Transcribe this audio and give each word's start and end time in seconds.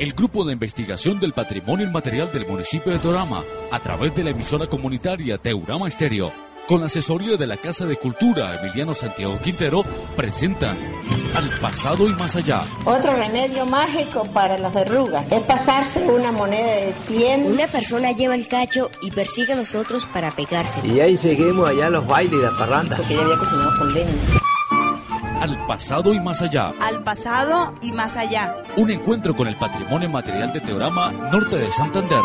el 0.00 0.14
Grupo 0.14 0.46
de 0.46 0.54
Investigación 0.54 1.20
del 1.20 1.34
Patrimonio 1.34 1.86
Inmaterial 1.86 2.32
del 2.32 2.46
municipio 2.46 2.90
de 2.90 2.98
Teorama, 2.98 3.42
a 3.70 3.78
través 3.80 4.16
de 4.16 4.24
la 4.24 4.30
emisora 4.30 4.66
comunitaria 4.66 5.36
Teorama 5.36 5.88
Estéreo, 5.88 6.32
con 6.66 6.80
la 6.80 6.86
asesoría 6.86 7.36
de 7.36 7.46
la 7.46 7.58
Casa 7.58 7.84
de 7.84 7.96
Cultura 7.96 8.58
Emiliano 8.58 8.94
Santiago 8.94 9.38
Quintero, 9.44 9.84
presentan 10.16 10.78
Al 11.34 11.50
pasado 11.60 12.08
y 12.08 12.14
más 12.14 12.34
allá. 12.34 12.62
Otro 12.86 13.14
remedio 13.14 13.66
mágico 13.66 14.24
para 14.32 14.56
las 14.56 14.72
verrugas 14.72 15.30
es 15.30 15.42
pasarse 15.42 16.00
una 16.08 16.32
moneda 16.32 16.76
de 16.76 16.94
100. 16.94 17.44
Una 17.44 17.66
persona 17.66 18.12
lleva 18.12 18.34
el 18.34 18.48
cacho 18.48 18.90
y 19.02 19.10
persigue 19.10 19.52
a 19.52 19.56
los 19.56 19.74
otros 19.74 20.06
para 20.06 20.30
pegarse. 20.30 20.80
Y 20.82 21.00
ahí 21.00 21.18
seguimos 21.18 21.68
allá 21.68 21.90
los 21.90 22.06
bailes 22.06 22.40
y 22.40 22.42
la 22.42 22.56
parranda. 22.56 22.96
Porque 22.96 23.16
ya 23.16 23.22
había 23.22 23.36
cocinado 23.36 23.70
con 23.78 23.92
leña. 23.92 24.40
Al 25.40 25.56
pasado 25.66 26.12
y 26.12 26.20
más 26.20 26.42
allá. 26.42 26.74
Al 26.80 27.02
pasado 27.02 27.74
y 27.80 27.92
más 27.92 28.14
allá. 28.14 28.62
Un 28.76 28.90
encuentro 28.90 29.34
con 29.34 29.48
el 29.48 29.56
patrimonio 29.56 30.10
material 30.10 30.52
de 30.52 30.60
Teorama 30.60 31.12
Norte 31.32 31.56
de 31.56 31.72
Santander. 31.72 32.20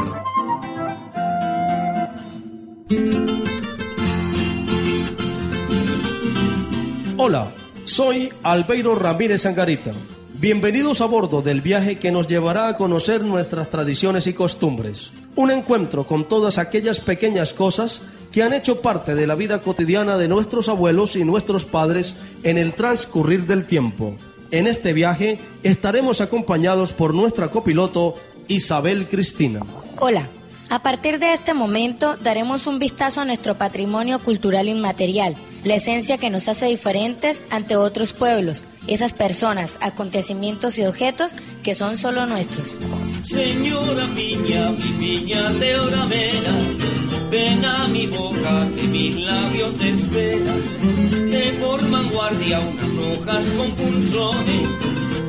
Hola, 7.15 7.53
soy 7.85 8.33
Albeiro 8.43 8.95
Ramírez 8.95 9.45
Angarita. 9.45 9.93
Bienvenidos 10.33 10.99
a 10.99 11.05
bordo 11.05 11.41
del 11.41 11.61
viaje 11.61 11.97
que 11.97 12.11
nos 12.11 12.27
llevará 12.27 12.67
a 12.67 12.75
conocer 12.75 13.23
nuestras 13.23 13.69
tradiciones 13.69 14.27
y 14.27 14.33
costumbres. 14.33 15.13
Un 15.37 15.51
encuentro 15.51 16.05
con 16.05 16.27
todas 16.27 16.57
aquellas 16.57 16.99
pequeñas 16.99 17.53
cosas 17.53 18.01
que 18.35 18.43
han 18.43 18.51
hecho 18.51 18.81
parte 18.81 19.15
de 19.15 19.27
la 19.27 19.35
vida 19.35 19.61
cotidiana 19.61 20.17
de 20.17 20.27
nuestros 20.27 20.67
abuelos 20.67 21.15
y 21.15 21.23
nuestros 21.23 21.63
padres 21.63 22.17
en 22.43 22.57
el 22.57 22.73
transcurrir 22.73 23.45
del 23.45 23.65
tiempo. 23.65 24.13
En 24.51 24.67
este 24.67 24.91
viaje 24.91 25.39
estaremos 25.63 26.19
acompañados 26.19 26.91
por 26.91 27.13
nuestra 27.13 27.49
copiloto 27.49 28.15
Isabel 28.49 29.07
Cristina. 29.07 29.61
Hola, 30.01 30.27
a 30.69 30.83
partir 30.83 31.17
de 31.19 31.31
este 31.31 31.53
momento 31.53 32.17
daremos 32.21 32.67
un 32.67 32.77
vistazo 32.77 33.21
a 33.21 33.25
nuestro 33.25 33.55
patrimonio 33.55 34.19
cultural 34.19 34.67
inmaterial, 34.67 35.35
la 35.63 35.75
esencia 35.75 36.17
que 36.17 36.29
nos 36.29 36.49
hace 36.49 36.65
diferentes 36.65 37.41
ante 37.49 37.77
otros 37.77 38.11
pueblos, 38.11 38.65
esas 38.85 39.13
personas, 39.13 39.77
acontecimientos 39.79 40.77
y 40.77 40.83
objetos 40.83 41.31
que 41.63 41.73
son 41.73 41.97
solo 41.97 42.25
nuestros. 42.25 42.77
Señora 43.23 44.05
piña, 44.13 44.71
mi 44.71 44.91
piña 44.99 45.51
de 45.51 45.79
oramera, 45.79 46.51
ven 47.29 47.65
a 47.65 47.87
mi 47.87 48.07
boca 48.07 48.67
que 48.75 48.83
mis 48.87 49.15
labios 49.15 49.75
te 49.77 51.51
forman 51.59 52.09
guardia 52.09 52.59
unas 52.59 53.19
hojas 53.19 53.45
con 53.57 53.71
pulsones, 53.71 54.69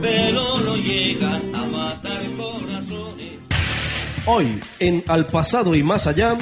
pero 0.00 0.58
no 0.60 0.76
llegan 0.76 1.42
a 1.54 1.64
matar 1.66 2.22
corazones. 2.36 3.40
Hoy, 4.26 4.60
en 4.78 5.04
Al 5.08 5.26
pasado 5.26 5.74
y 5.74 5.82
más 5.82 6.06
allá, 6.06 6.36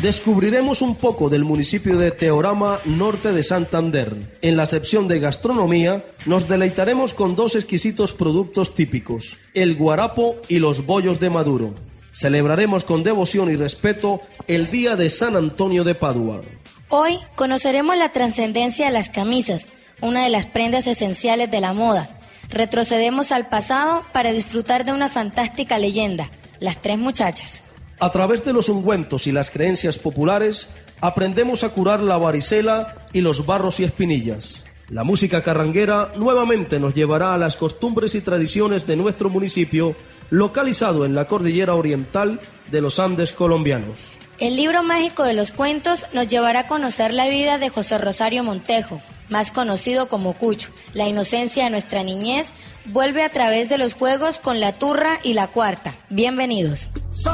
descubriremos 0.00 0.82
un 0.82 0.96
poco 0.96 1.28
del 1.28 1.44
municipio 1.44 1.96
de 1.98 2.10
Teorama, 2.10 2.80
norte 2.84 3.32
de 3.32 3.42
Santander. 3.42 4.14
En 4.40 4.56
la 4.56 4.66
sección 4.66 5.08
de 5.08 5.20
gastronomía, 5.20 6.04
nos 6.26 6.48
deleitaremos 6.48 7.14
con 7.14 7.36
dos 7.36 7.54
exquisitos 7.54 8.12
productos 8.12 8.74
típicos, 8.74 9.36
el 9.54 9.76
guarapo 9.76 10.36
y 10.48 10.58
los 10.58 10.86
bollos 10.86 11.20
de 11.20 11.30
Maduro. 11.30 11.74
Celebraremos 12.12 12.84
con 12.84 13.02
devoción 13.02 13.50
y 13.50 13.56
respeto 13.56 14.20
el 14.46 14.70
Día 14.70 14.96
de 14.96 15.10
San 15.10 15.34
Antonio 15.34 15.82
de 15.82 15.94
Padua. 15.94 16.42
Hoy 16.88 17.18
conoceremos 17.36 17.96
la 17.96 18.12
trascendencia 18.12 18.86
de 18.86 18.92
las 18.92 19.08
camisas, 19.08 19.68
una 20.02 20.24
de 20.24 20.30
las 20.30 20.46
prendas 20.46 20.86
esenciales 20.86 21.50
de 21.50 21.60
la 21.60 21.72
moda. 21.72 22.10
Retrocedemos 22.50 23.32
al 23.32 23.48
pasado 23.48 24.04
para 24.12 24.32
disfrutar 24.32 24.84
de 24.84 24.92
una 24.92 25.08
fantástica 25.08 25.78
leyenda, 25.78 26.30
las 26.60 26.82
tres 26.82 26.98
muchachas. 26.98 27.62
A 27.98 28.12
través 28.12 28.44
de 28.44 28.52
los 28.52 28.68
ungüentos 28.68 29.26
y 29.26 29.32
las 29.32 29.50
creencias 29.50 29.96
populares, 29.96 30.68
aprendemos 31.00 31.64
a 31.64 31.70
curar 31.70 32.00
la 32.00 32.18
varicela 32.18 32.96
y 33.12 33.22
los 33.22 33.46
barros 33.46 33.80
y 33.80 33.84
espinillas. 33.84 34.64
La 34.90 35.04
música 35.04 35.42
carranguera 35.42 36.12
nuevamente 36.16 36.78
nos 36.78 36.92
llevará 36.92 37.32
a 37.32 37.38
las 37.38 37.56
costumbres 37.56 38.14
y 38.14 38.20
tradiciones 38.20 38.86
de 38.86 38.96
nuestro 38.96 39.30
municipio, 39.30 39.96
localizado 40.32 41.04
en 41.04 41.14
la 41.14 41.26
cordillera 41.26 41.74
oriental 41.74 42.40
de 42.70 42.80
los 42.80 42.98
Andes 42.98 43.34
colombianos. 43.34 43.98
El 44.38 44.56
libro 44.56 44.82
mágico 44.82 45.24
de 45.24 45.34
los 45.34 45.52
cuentos 45.52 46.06
nos 46.14 46.26
llevará 46.26 46.60
a 46.60 46.66
conocer 46.66 47.12
la 47.12 47.28
vida 47.28 47.58
de 47.58 47.68
José 47.68 47.98
Rosario 47.98 48.42
Montejo, 48.42 49.02
más 49.28 49.50
conocido 49.50 50.08
como 50.08 50.32
Cucho. 50.32 50.70
La 50.94 51.06
inocencia 51.06 51.64
de 51.64 51.70
nuestra 51.70 52.02
niñez 52.02 52.48
vuelve 52.86 53.22
a 53.22 53.30
través 53.30 53.68
de 53.68 53.76
los 53.76 53.92
juegos 53.92 54.38
con 54.38 54.58
la 54.58 54.72
turra 54.78 55.20
y 55.22 55.34
la 55.34 55.48
cuarta. 55.48 55.96
Bienvenidos. 56.08 56.88
Soy 57.12 57.32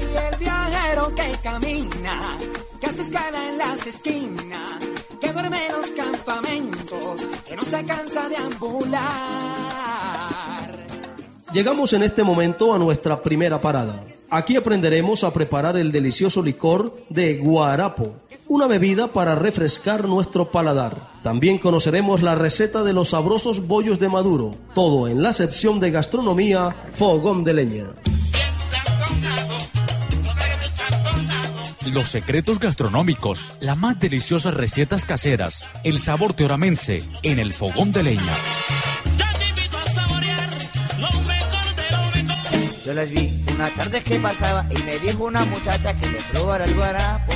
el 0.00 0.36
viajero 0.38 1.14
que 1.14 1.30
camina, 1.42 2.38
que 2.80 2.86
hace 2.86 3.02
escala 3.02 3.48
en 3.50 3.58
las 3.58 3.86
esquinas, 3.86 4.82
que 5.20 5.30
duerme 5.30 5.66
en 5.66 5.72
los 5.72 5.90
campamentos, 5.90 7.20
que 7.46 7.54
no 7.54 7.62
se 7.62 7.84
cansa 7.84 8.30
de 8.30 8.36
ambular. 8.38 10.33
Llegamos 11.54 11.92
en 11.92 12.02
este 12.02 12.24
momento 12.24 12.74
a 12.74 12.78
nuestra 12.78 13.22
primera 13.22 13.60
parada. 13.60 14.04
Aquí 14.28 14.56
aprenderemos 14.56 15.22
a 15.22 15.32
preparar 15.32 15.76
el 15.76 15.92
delicioso 15.92 16.42
licor 16.42 16.96
de 17.10 17.36
guarapo, 17.36 18.16
una 18.48 18.66
bebida 18.66 19.12
para 19.12 19.36
refrescar 19.36 20.08
nuestro 20.08 20.50
paladar. 20.50 21.12
También 21.22 21.58
conoceremos 21.58 22.22
la 22.22 22.34
receta 22.34 22.82
de 22.82 22.92
los 22.92 23.10
sabrosos 23.10 23.68
bollos 23.68 24.00
de 24.00 24.08
maduro, 24.08 24.56
todo 24.74 25.06
en 25.06 25.22
la 25.22 25.32
sección 25.32 25.78
de 25.78 25.92
gastronomía 25.92 26.74
Fogón 26.92 27.44
de 27.44 27.54
Leña. 27.54 27.86
Los 31.92 32.08
secretos 32.08 32.58
gastronómicos, 32.58 33.52
las 33.60 33.78
más 33.78 34.00
deliciosas 34.00 34.54
recetas 34.54 35.04
caseras, 35.04 35.64
el 35.84 36.00
sabor 36.00 36.32
teoramense 36.32 37.04
en 37.22 37.38
el 37.38 37.52
fogón 37.52 37.92
de 37.92 38.02
leña. 38.02 38.32
Yo 42.84 42.92
las 42.92 43.08
vi 43.08 43.32
una 43.54 43.70
tarde 43.70 44.02
que 44.02 44.18
pasaba 44.18 44.66
y 44.70 44.82
me 44.82 44.98
dijo 44.98 45.24
una 45.24 45.42
muchacha 45.46 45.98
que 45.98 46.06
le 46.06 46.18
probara 46.32 46.66
el 46.66 46.74
guarapo. 46.74 47.32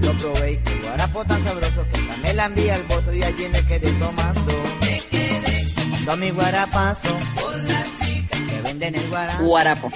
Lo 0.00 0.12
probé 0.18 0.52
y 0.52 0.56
qué 0.58 0.74
guarapo 0.82 1.24
tan 1.24 1.42
sabroso 1.44 1.86
que 1.90 1.98
hasta 1.98 2.16
me 2.18 2.34
la 2.34 2.44
envía 2.44 2.74
al 2.74 2.82
bozo 2.82 3.14
y 3.14 3.22
allí 3.22 3.48
me 3.48 3.64
quedé 3.64 3.90
tomando. 3.92 4.52
Me 4.82 5.00
quedé 5.10 5.66
tomando 5.74 6.16
mi 6.18 6.30
guarapazo 6.30 7.18
con 7.40 7.66
las 7.68 7.88
chicas 8.00 8.40
que 8.40 8.60
venden 8.60 8.94
el 8.96 9.08
guarapo. 9.08 9.44
Guarapo. 9.44 9.92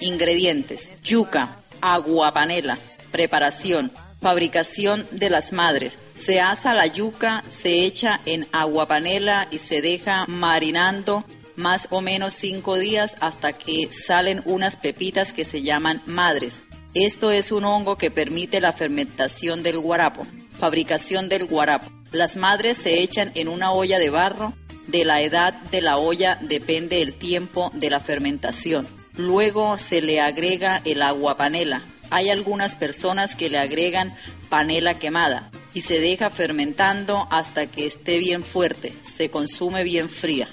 Ingredientes: 0.00 0.92
yuca, 1.04 1.56
agua 1.82 2.32
panela. 2.32 2.78
Preparación: 3.12 3.92
fabricación 4.22 5.06
de 5.10 5.28
las 5.28 5.52
madres. 5.52 5.98
Se 6.16 6.40
asa 6.40 6.72
la 6.72 6.86
yuca, 6.86 7.44
se 7.50 7.84
echa 7.84 8.20
en 8.24 8.48
agua 8.52 8.88
panela 8.88 9.46
y 9.50 9.58
se 9.58 9.82
deja 9.82 10.24
marinando 10.26 11.24
más 11.58 11.88
o 11.90 12.00
menos 12.00 12.34
cinco 12.34 12.76
días 12.76 13.16
hasta 13.20 13.52
que 13.52 13.90
salen 13.90 14.42
unas 14.44 14.76
pepitas 14.76 15.32
que 15.32 15.44
se 15.44 15.62
llaman 15.62 16.00
madres. 16.06 16.62
Esto 16.94 17.32
es 17.32 17.50
un 17.50 17.64
hongo 17.64 17.96
que 17.96 18.12
permite 18.12 18.60
la 18.60 18.72
fermentación 18.72 19.64
del 19.64 19.78
guarapo. 19.78 20.24
Fabricación 20.58 21.28
del 21.28 21.46
guarapo. 21.46 21.90
Las 22.12 22.36
madres 22.36 22.76
se 22.76 23.02
echan 23.02 23.32
en 23.34 23.48
una 23.48 23.72
olla 23.72 23.98
de 23.98 24.08
barro. 24.08 24.54
De 24.86 25.04
la 25.04 25.20
edad 25.20 25.52
de 25.52 25.82
la 25.82 25.98
olla 25.98 26.38
depende 26.40 27.02
el 27.02 27.16
tiempo 27.16 27.72
de 27.74 27.90
la 27.90 27.98
fermentación. 27.98 28.86
Luego 29.16 29.78
se 29.78 30.00
le 30.00 30.20
agrega 30.20 30.80
el 30.84 31.02
agua 31.02 31.36
panela. 31.36 31.82
Hay 32.10 32.30
algunas 32.30 32.76
personas 32.76 33.34
que 33.34 33.50
le 33.50 33.58
agregan 33.58 34.16
panela 34.48 34.94
quemada 34.94 35.50
y 35.74 35.82
se 35.82 36.00
deja 36.00 36.30
fermentando 36.30 37.28
hasta 37.30 37.66
que 37.66 37.86
esté 37.86 38.18
bien 38.18 38.42
fuerte. 38.42 38.92
Se 39.04 39.30
consume 39.30 39.84
bien 39.84 40.08
fría. 40.08 40.48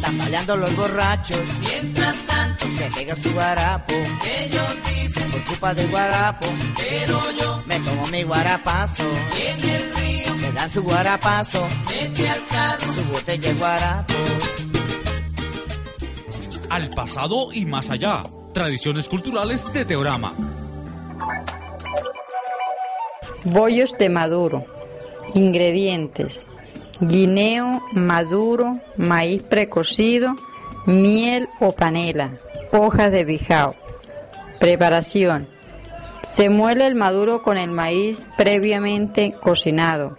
Tambaleando 0.00 0.56
los 0.56 0.76
borrachos, 0.76 1.40
mientras 1.60 2.16
tanto 2.26 2.66
se 2.76 2.90
pega 2.90 3.16
su 3.16 3.32
guarapo. 3.32 3.94
Ellos 3.94 4.76
dicen 4.84 5.30
por 5.30 5.44
culpa 5.44 5.74
del 5.74 5.88
guarapo, 5.88 6.46
pero 6.76 7.20
yo 7.40 7.62
me 7.66 7.80
tomo 7.80 8.06
mi 8.08 8.22
guarapazo. 8.22 9.04
Y 9.38 9.46
en 9.46 9.70
el 9.70 9.96
río 9.96 10.34
me 10.36 10.52
dan 10.52 10.70
su 10.70 10.82
guarapazo, 10.82 11.66
mete 11.88 12.28
al 12.28 12.46
carro 12.46 12.94
su 12.94 13.04
botella 13.04 13.48
de 13.48 13.54
guarapo. 13.54 14.14
Al 16.68 16.90
pasado 16.90 17.52
y 17.52 17.64
más 17.64 17.88
allá. 17.90 18.22
Tradiciones 18.52 19.08
culturales 19.08 19.64
de 19.72 19.84
Teorama. 19.84 20.32
Bollos 23.44 23.92
de 23.98 24.08
maduro. 24.08 24.64
Ingredientes. 25.34 26.42
Guineo 27.00 27.82
maduro, 27.92 28.72
maíz 28.96 29.42
precocido, 29.42 30.34
miel 30.86 31.50
o 31.60 31.72
panela, 31.72 32.30
hojas 32.72 33.12
de 33.12 33.24
bijao. 33.26 33.74
Preparación. 34.58 35.46
Se 36.22 36.48
muele 36.48 36.86
el 36.86 36.94
maduro 36.94 37.42
con 37.42 37.58
el 37.58 37.70
maíz 37.70 38.26
previamente 38.38 39.34
cocinado, 39.38 40.16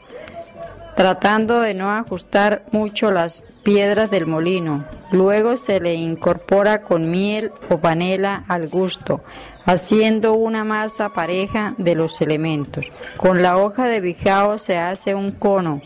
tratando 0.95 1.61
de 1.61 1.73
no 1.73 1.91
ajustar 1.91 2.63
mucho 2.71 3.09
las 3.09 3.41
piedras 3.63 4.11
del 4.11 4.27
molino. 4.27 4.85
Luego 5.11 5.57
se 5.57 5.79
le 5.79 5.95
incorpora 5.95 6.81
con 6.83 7.09
miel 7.09 7.51
o 7.71 7.79
panela 7.79 8.43
al 8.47 8.67
gusto, 8.67 9.21
haciendo 9.65 10.33
una 10.33 10.63
masa 10.63 11.09
pareja 11.09 11.73
de 11.77 11.95
los 11.95 12.21
elementos. 12.21 12.85
Con 13.17 13.41
la 13.41 13.57
hoja 13.57 13.85
de 13.85 14.01
bijao 14.01 14.57
se 14.57 14.77
hace 14.77 15.15
un 15.15 15.31
cono 15.31 15.81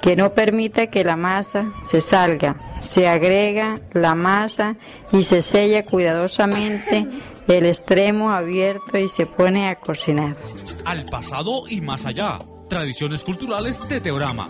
que 0.00 0.16
no 0.16 0.34
permite 0.34 0.88
que 0.88 1.04
la 1.04 1.16
masa 1.16 1.72
se 1.88 2.00
salga. 2.00 2.56
Se 2.80 3.08
agrega 3.08 3.76
la 3.92 4.14
masa 4.14 4.74
y 5.12 5.24
se 5.24 5.40
sella 5.40 5.84
cuidadosamente 5.84 7.06
el 7.48 7.66
extremo 7.66 8.30
abierto 8.32 8.98
y 8.98 9.08
se 9.08 9.26
pone 9.26 9.68
a 9.68 9.76
cocinar. 9.76 10.36
Al 10.84 11.04
pasado 11.06 11.68
y 11.68 11.80
más 11.80 12.04
allá. 12.04 12.38
Tradiciones 12.68 13.22
culturales 13.22 13.86
de 13.88 14.00
Teorama. 14.00 14.48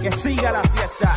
Que 0.00 0.10
siga 0.12 0.50
la 0.50 0.62
fiesta. 0.62 1.14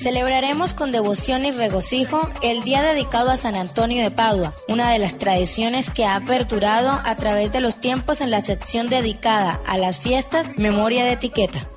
Celebraremos 0.00 0.74
con 0.74 0.92
devoción 0.92 1.44
y 1.44 1.50
regocijo 1.50 2.30
el 2.40 2.62
día 2.62 2.84
dedicado 2.84 3.30
a 3.30 3.36
San 3.36 3.56
Antonio 3.56 4.00
de 4.04 4.12
Padua, 4.12 4.54
una 4.68 4.92
de 4.92 5.00
las 5.00 5.18
tradiciones 5.18 5.90
que 5.90 6.04
ha 6.04 6.14
aperturado 6.14 6.92
a 7.04 7.16
través 7.16 7.50
de 7.50 7.60
los 7.60 7.80
tiempos 7.80 8.20
en 8.20 8.30
la 8.30 8.40
sección 8.44 8.88
dedicada 8.88 9.60
a 9.66 9.76
las 9.76 9.98
fiestas 9.98 10.50
Memoria 10.56 11.04
de 11.04 11.12
Etiqueta. 11.12 11.68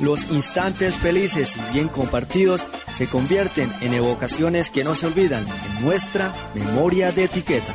Los 0.00 0.30
instantes 0.30 0.94
felices 0.94 1.56
y 1.56 1.72
bien 1.74 1.88
compartidos 1.88 2.64
se 2.92 3.08
convierten 3.08 3.68
en 3.80 3.94
evocaciones 3.94 4.70
que 4.70 4.84
no 4.84 4.94
se 4.94 5.06
olvidan 5.06 5.44
en 5.44 5.84
nuestra 5.84 6.32
memoria 6.54 7.10
de 7.10 7.24
etiqueta. 7.24 7.74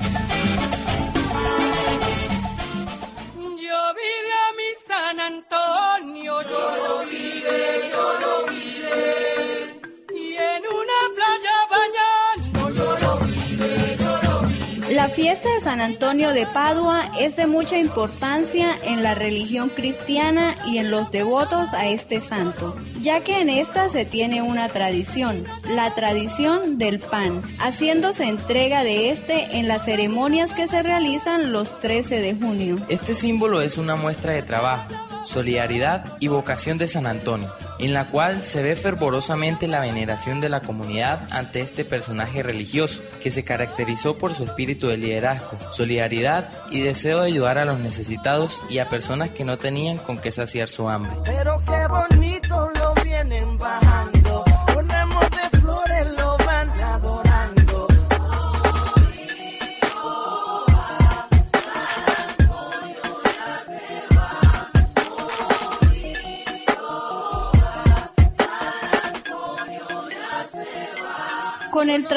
Fiesta 15.18 15.52
de 15.52 15.62
San 15.62 15.82
Antonio 15.82 16.32
de 16.32 16.46
Padua 16.46 17.12
es 17.20 17.36
de 17.36 17.48
mucha 17.48 17.80
importancia 17.80 18.78
en 18.84 19.02
la 19.02 19.16
religión 19.16 19.70
cristiana 19.70 20.56
y 20.68 20.78
en 20.78 20.92
los 20.92 21.10
devotos 21.10 21.74
a 21.74 21.88
este 21.88 22.20
santo, 22.20 22.76
ya 23.02 23.22
que 23.22 23.42
en 23.42 23.50
esta 23.50 23.90
se 23.90 24.06
tiene 24.06 24.44
una 24.44 24.70
tradición, 24.70 25.44
la 25.68 25.96
tradición 25.96 26.78
del 26.78 27.00
pan, 27.00 27.42
haciéndose 27.58 28.26
entrega 28.26 28.84
de 28.84 29.10
este 29.10 29.58
en 29.58 29.68
las 29.68 29.86
ceremonias 29.86 30.54
que 30.54 30.68
se 30.68 30.84
realizan 30.84 31.52
los 31.52 31.80
13 31.80 32.20
de 32.20 32.36
junio. 32.36 32.78
Este 32.88 33.16
símbolo 33.16 33.62
es 33.62 33.80
una 33.80 33.96
muestra 33.96 34.34
de 34.34 34.44
trabajo 34.44 35.07
solidaridad 35.28 36.18
y 36.20 36.28
vocación 36.30 36.78
de 36.78 36.88
San 36.88 37.06
Antonio, 37.06 37.54
en 37.80 37.94
la 37.94 38.08
cual 38.08 38.44
se 38.44 38.64
ve 38.64 38.76
fervorosamente 38.76 39.68
la 39.68 39.82
veneración 39.82 40.40
de 40.40 40.50
la 40.50 40.62
comunidad 40.62 41.28
ante 41.32 41.62
este 41.62 41.86
personaje 41.86 42.42
religioso, 42.44 43.02
que 43.22 43.32
se 43.32 43.44
caracterizó 43.44 44.18
por 44.18 44.34
su 44.34 44.46
espíritu 44.46 44.88
de 44.88 44.98
liderazgo, 44.98 45.58
solidaridad 45.74 46.50
y 46.72 46.82
deseo 46.82 47.22
de 47.22 47.28
ayudar 47.28 47.58
a 47.58 47.66
los 47.66 47.80
necesitados 47.80 48.62
y 48.70 48.80
a 48.80 48.90
personas 48.90 49.32
que 49.32 49.46
no 49.46 49.58
tenían 49.58 49.98
con 49.98 50.18
qué 50.18 50.32
saciar 50.32 50.70
su 50.70 50.90
hambre. 50.90 51.12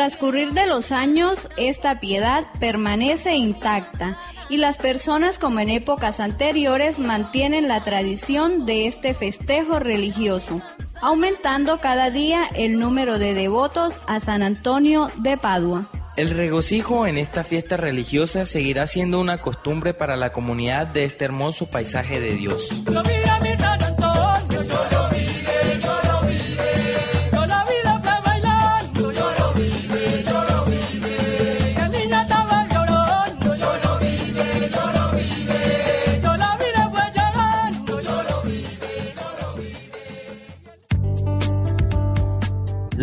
Transcurrir 0.00 0.55
de 0.55 0.67
los 0.67 0.93
años, 0.93 1.47
esta 1.58 2.00
piedad 2.00 2.47
permanece 2.58 3.35
intacta 3.35 4.17
y 4.49 4.56
las 4.56 4.79
personas 4.79 5.37
como 5.37 5.61
en 5.61 5.69
épocas 5.69 6.20
anteriores 6.20 6.99
mantienen 6.99 7.69
la 7.69 7.85
tradición 7.85 8.64
de 8.64 8.87
este 8.87 9.12
festejo 9.12 9.79
religioso, 9.79 10.62
aumentando 11.02 11.81
cada 11.81 12.08
día 12.08 12.44
el 12.55 12.79
número 12.79 13.19
de 13.19 13.35
devotos 13.35 14.00
a 14.06 14.20
San 14.20 14.43
Antonio 14.43 15.11
de 15.19 15.37
Padua. 15.37 15.91
El 16.17 16.31
regocijo 16.31 17.06
en 17.06 17.19
esta 17.19 17.44
fiesta 17.44 17.76
religiosa 17.76 18.47
seguirá 18.47 18.87
siendo 18.87 19.20
una 19.20 19.43
costumbre 19.43 19.93
para 19.93 20.17
la 20.17 20.32
comunidad 20.32 20.87
de 20.87 21.05
este 21.05 21.26
hermoso 21.26 21.67
paisaje 21.67 22.20
de 22.20 22.37
Dios. 22.37 22.70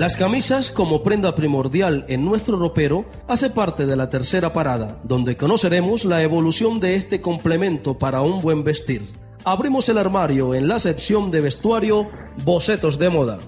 Las 0.08 0.16
camisas 0.16 0.72
como 0.72 1.04
prenda 1.04 1.36
primordial 1.36 2.06
en 2.08 2.24
nuestro 2.24 2.58
ropero 2.58 3.04
hace 3.28 3.50
parte 3.50 3.86
de 3.86 3.98
la 3.98 4.10
tercera 4.10 4.54
parada, 4.54 5.02
donde 5.04 5.36
conoceremos 5.36 6.06
la 6.06 6.24
evolución 6.24 6.80
de 6.80 6.96
este 6.96 7.20
complemento 7.20 8.00
para 8.00 8.22
un 8.22 8.42
buen 8.42 8.64
vestir. 8.64 9.06
Abrimos 9.44 9.90
el 9.90 9.98
armario 9.98 10.56
en 10.56 10.70
la 10.70 10.80
sección 10.80 11.30
de 11.30 11.42
vestuario 11.42 12.10
Bocetos 12.46 12.98
de 12.98 13.10
moda. 13.10 13.40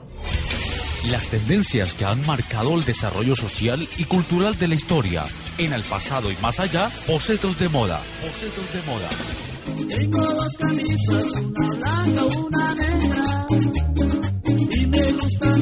Las 1.10 1.30
tendencias 1.30 1.94
que 1.94 2.04
han 2.04 2.26
marcado 2.26 2.76
el 2.76 2.84
desarrollo 2.84 3.38
social 3.38 3.88
y 3.98 4.04
cultural 4.04 4.60
de 4.60 4.68
la 4.68 4.76
historia. 4.76 5.28
En 5.58 5.72
el 5.72 5.84
pasado 5.84 6.30
y 6.30 6.36
más 6.42 6.60
allá, 6.60 6.90
bocetos 7.08 7.58
de 7.58 7.70
moda. 7.70 8.02
Bocetos 8.22 8.74
de 8.74 8.82
moda. 8.92 9.10
Tengo 9.96 10.34
dos 10.34 10.54
camisas, 10.58 11.26
una 11.40 11.68
blanca, 11.78 12.24
una 12.38 12.76
negra. 12.76 13.46
Y 14.72 14.86
me 14.88 15.12
gusta 15.14 15.56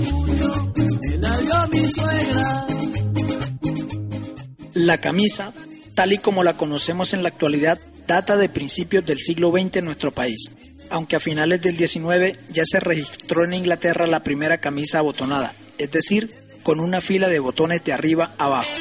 La 4.73 4.99
camisa, 4.99 5.53
tal 5.95 6.13
y 6.13 6.19
como 6.19 6.43
la 6.43 6.55
conocemos 6.55 7.13
en 7.13 7.23
la 7.23 7.29
actualidad, 7.29 7.79
data 8.05 8.37
de 8.37 8.47
principios 8.47 9.05
del 9.05 9.17
siglo 9.19 9.51
XX 9.51 9.77
en 9.77 9.85
nuestro 9.85 10.11
país, 10.11 10.51
aunque 10.89 11.15
a 11.15 11.19
finales 11.19 11.61
del 11.61 11.75
XIX 11.75 12.37
ya 12.49 12.63
se 12.65 12.79
registró 12.79 13.43
en 13.43 13.53
Inglaterra 13.53 14.07
la 14.07 14.23
primera 14.23 14.59
camisa 14.59 14.99
abotonada, 14.99 15.55
es 15.77 15.91
decir, 15.91 16.33
con 16.63 16.79
una 16.79 17.01
fila 17.01 17.27
de 17.27 17.39
botones 17.39 17.83
de 17.83 17.93
arriba 17.93 18.33
a 18.37 18.45
abajo. 18.45 18.71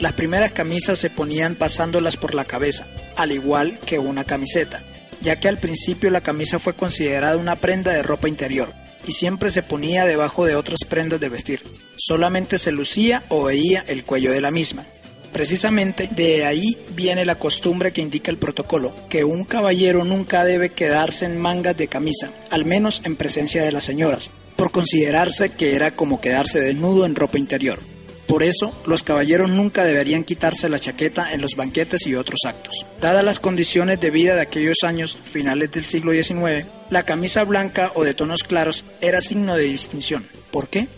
Las 0.00 0.12
primeras 0.12 0.52
camisas 0.52 0.98
se 0.98 1.10
ponían 1.10 1.54
pasándolas 1.54 2.16
por 2.16 2.34
la 2.34 2.44
cabeza, 2.44 2.86
al 3.16 3.32
igual 3.32 3.78
que 3.86 3.98
una 3.98 4.24
camiseta, 4.24 4.82
ya 5.20 5.36
que 5.36 5.48
al 5.48 5.58
principio 5.58 6.10
la 6.10 6.20
camisa 6.20 6.58
fue 6.58 6.74
considerada 6.74 7.36
una 7.36 7.56
prenda 7.56 7.92
de 7.92 8.02
ropa 8.02 8.28
interior 8.28 8.72
y 9.06 9.12
siempre 9.12 9.50
se 9.50 9.62
ponía 9.62 10.04
debajo 10.04 10.44
de 10.44 10.56
otras 10.56 10.80
prendas 10.88 11.20
de 11.20 11.28
vestir. 11.28 11.62
Solamente 11.96 12.58
se 12.58 12.72
lucía 12.72 13.22
o 13.28 13.44
veía 13.44 13.84
el 13.86 14.04
cuello 14.04 14.32
de 14.32 14.40
la 14.40 14.50
misma. 14.50 14.84
Precisamente 15.32 16.08
de 16.10 16.44
ahí 16.46 16.78
viene 16.94 17.24
la 17.24 17.34
costumbre 17.34 17.92
que 17.92 18.00
indica 18.00 18.30
el 18.30 18.38
protocolo, 18.38 18.94
que 19.08 19.24
un 19.24 19.44
caballero 19.44 20.02
nunca 20.04 20.44
debe 20.44 20.70
quedarse 20.70 21.26
en 21.26 21.38
mangas 21.38 21.76
de 21.76 21.88
camisa, 21.88 22.30
al 22.50 22.64
menos 22.64 23.02
en 23.04 23.16
presencia 23.16 23.62
de 23.62 23.72
las 23.72 23.84
señoras, 23.84 24.30
por 24.56 24.70
considerarse 24.70 25.50
que 25.50 25.74
era 25.74 25.90
como 25.90 26.20
quedarse 26.20 26.60
desnudo 26.60 27.04
en 27.04 27.14
ropa 27.14 27.38
interior. 27.38 27.80
Por 28.26 28.42
eso, 28.42 28.74
los 28.86 29.02
caballeros 29.02 29.50
nunca 29.50 29.84
deberían 29.84 30.24
quitarse 30.24 30.68
la 30.68 30.78
chaqueta 30.78 31.32
en 31.32 31.40
los 31.40 31.54
banquetes 31.54 32.06
y 32.06 32.16
otros 32.16 32.40
actos. 32.44 32.84
Dadas 33.00 33.24
las 33.24 33.40
condiciones 33.40 34.00
de 34.00 34.10
vida 34.10 34.34
de 34.34 34.40
aquellos 34.40 34.78
años, 34.82 35.16
finales 35.22 35.70
del 35.70 35.84
siglo 35.84 36.12
XIX, 36.12 36.66
la 36.90 37.04
camisa 37.04 37.44
blanca 37.44 37.92
o 37.94 38.02
de 38.02 38.14
tonos 38.14 38.42
claros 38.42 38.84
era 39.00 39.20
signo 39.20 39.56
de 39.56 39.64
distinción. 39.64 40.26
¿Por 40.50 40.68
qué? 40.68 40.88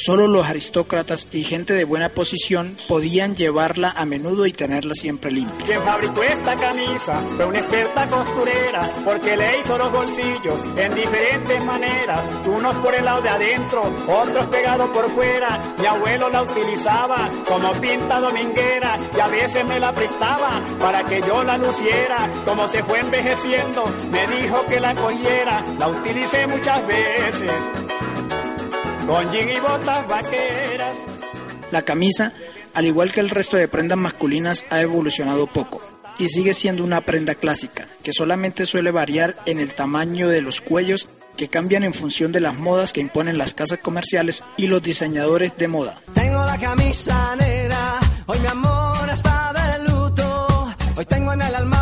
Solo 0.00 0.28
los 0.28 0.46
aristócratas 0.46 1.26
y 1.32 1.42
gente 1.42 1.74
de 1.74 1.82
buena 1.82 2.08
posición 2.08 2.76
podían 2.86 3.34
llevarla 3.34 3.90
a 3.90 4.04
menudo 4.04 4.46
y 4.46 4.52
tenerla 4.52 4.94
siempre 4.94 5.32
limpia. 5.32 5.66
Quien 5.66 5.82
fabricó 5.82 6.22
esta 6.22 6.54
camisa 6.54 7.20
fue 7.36 7.46
una 7.46 7.58
experta 7.58 8.06
costurera 8.06 8.92
porque 9.04 9.36
le 9.36 9.58
hizo 9.58 9.76
los 9.76 9.90
bolsillos 9.90 10.60
en 10.76 10.94
diferentes 10.94 11.64
maneras, 11.64 12.24
unos 12.46 12.76
por 12.76 12.94
el 12.94 13.04
lado 13.04 13.22
de 13.22 13.28
adentro, 13.28 13.92
otros 14.06 14.46
pegados 14.46 14.88
por 14.90 15.10
fuera. 15.10 15.74
Mi 15.80 15.86
abuelo 15.86 16.28
la 16.30 16.42
utilizaba 16.42 17.28
como 17.48 17.72
pinta 17.72 18.20
dominguera 18.20 18.96
y 19.16 19.18
a 19.18 19.26
veces 19.26 19.64
me 19.66 19.80
la 19.80 19.92
prestaba 19.92 20.62
para 20.78 21.04
que 21.06 21.20
yo 21.22 21.42
la 21.42 21.58
luciera. 21.58 22.30
Como 22.44 22.68
se 22.68 22.84
fue 22.84 23.00
envejeciendo, 23.00 23.84
me 24.12 24.26
dijo 24.28 24.64
que 24.66 24.78
la 24.78 24.94
cogiera, 24.94 25.64
la 25.76 25.88
utilicé 25.88 26.46
muchas 26.46 26.86
veces 26.86 27.87
con 29.08 29.32
jean 29.32 29.48
y 29.48 29.58
botas 29.58 30.06
vaqueras. 30.06 30.96
La 31.72 31.82
camisa, 31.82 32.32
al 32.74 32.84
igual 32.84 33.10
que 33.10 33.20
el 33.20 33.30
resto 33.30 33.56
de 33.56 33.66
prendas 33.66 33.98
masculinas, 33.98 34.66
ha 34.70 34.80
evolucionado 34.80 35.46
poco. 35.46 35.80
y 36.20 36.26
sigue 36.26 36.52
siendo 36.52 36.82
una 36.82 37.00
prenda 37.00 37.36
clásica, 37.36 37.86
que 38.02 38.12
solamente 38.12 38.66
suele 38.66 38.90
variar 38.90 39.36
en 39.46 39.60
el 39.60 39.74
tamaño 39.74 40.28
de 40.28 40.42
los 40.42 40.60
cuellos 40.60 41.08
que 41.36 41.46
cambian 41.46 41.84
en 41.84 41.94
función 41.94 42.32
de 42.32 42.40
las 42.40 42.56
modas 42.56 42.92
que 42.92 43.00
imponen 43.00 43.38
las 43.38 43.54
casas 43.54 43.78
comerciales 43.78 44.42
y 44.56 44.66
los 44.66 44.82
diseñadores 44.82 45.56
de 45.56 45.68
moda. 45.68 46.00
Tengo 46.14 46.44
la 46.44 46.58
camisa 46.58 47.36
negra, 47.36 48.00
hoy 48.26 48.40
mi 48.40 48.48
amor 48.48 49.08
está 49.10 49.52
de 49.52 49.88
luto, 49.88 50.74
hoy 50.96 51.06
tengo 51.06 51.32
en 51.34 51.42
el 51.42 51.54
alma 51.54 51.77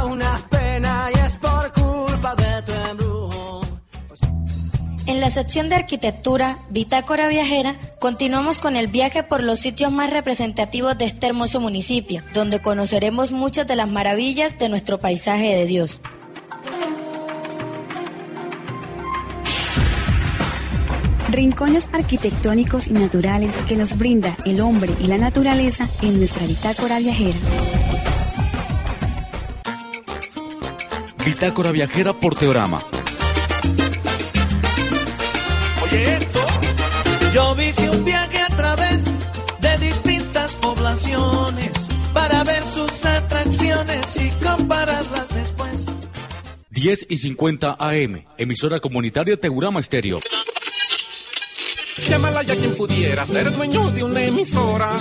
la 5.27 5.31
sección 5.31 5.69
de 5.69 5.75
arquitectura, 5.75 6.57
Bitácora 6.71 7.27
Viajera, 7.27 7.75
continuamos 7.99 8.61
con 8.61 8.77
el 8.77 8.87
viaje 8.87 9.25
por 9.25 9.43
los 9.43 9.59
sitios 9.59 9.91
más 9.91 10.11
representativos 10.11 10.97
de 10.97 11.07
este 11.07 11.27
hermoso 11.27 11.59
municipio, 11.59 12.23
donde 12.33 12.63
conoceremos 12.63 13.33
muchas 13.33 13.67
de 13.67 13.75
las 13.75 13.91
maravillas 13.91 14.57
de 14.57 14.69
nuestro 14.69 15.01
paisaje 15.01 15.53
de 15.57 15.67
Dios. 15.67 16.01
Rincones 21.33 21.89
arquitectónicos 21.93 22.87
y 22.87 22.93
naturales 22.93 23.53
que 23.67 23.75
nos 23.75 23.99
brinda 23.99 24.37
el 24.45 24.61
hombre 24.61 24.93
y 25.01 25.09
la 25.09 25.19
naturaleza 25.19 25.89
en 26.03 26.19
nuestra 26.19 26.47
bitácora 26.47 27.01
viajera. 27.01 27.39
Bitácora 31.25 31.73
Viajera 31.73 32.13
por 32.13 32.37
Teorama. 32.37 32.79
Hice 37.69 37.91
un 37.91 38.05
viaje 38.05 38.39
a 38.39 38.49
través 38.49 39.05
de 39.61 39.79
distintas 39.79 40.55
poblaciones 40.57 41.73
para 42.13 42.45
ver 42.45 42.63
sus 42.63 43.05
atracciones 43.05 44.21
y 44.21 44.31
compararlas 44.45 45.29
después. 45.35 45.87
10 46.71 47.07
y 47.09 47.17
50 47.17 47.77
AM, 47.79 48.25
emisora 48.37 48.81
comunitaria 48.81 49.39
Teurama 49.39 49.81
Estéreo. 49.81 50.21
Llámala 52.07 52.43
ya 52.43 52.55
quien 52.55 52.75
pudiera 52.75 53.25
ser 53.27 53.51
dueño 53.53 53.91
de 53.91 54.05
una 54.05 54.23
emisora. 54.23 54.93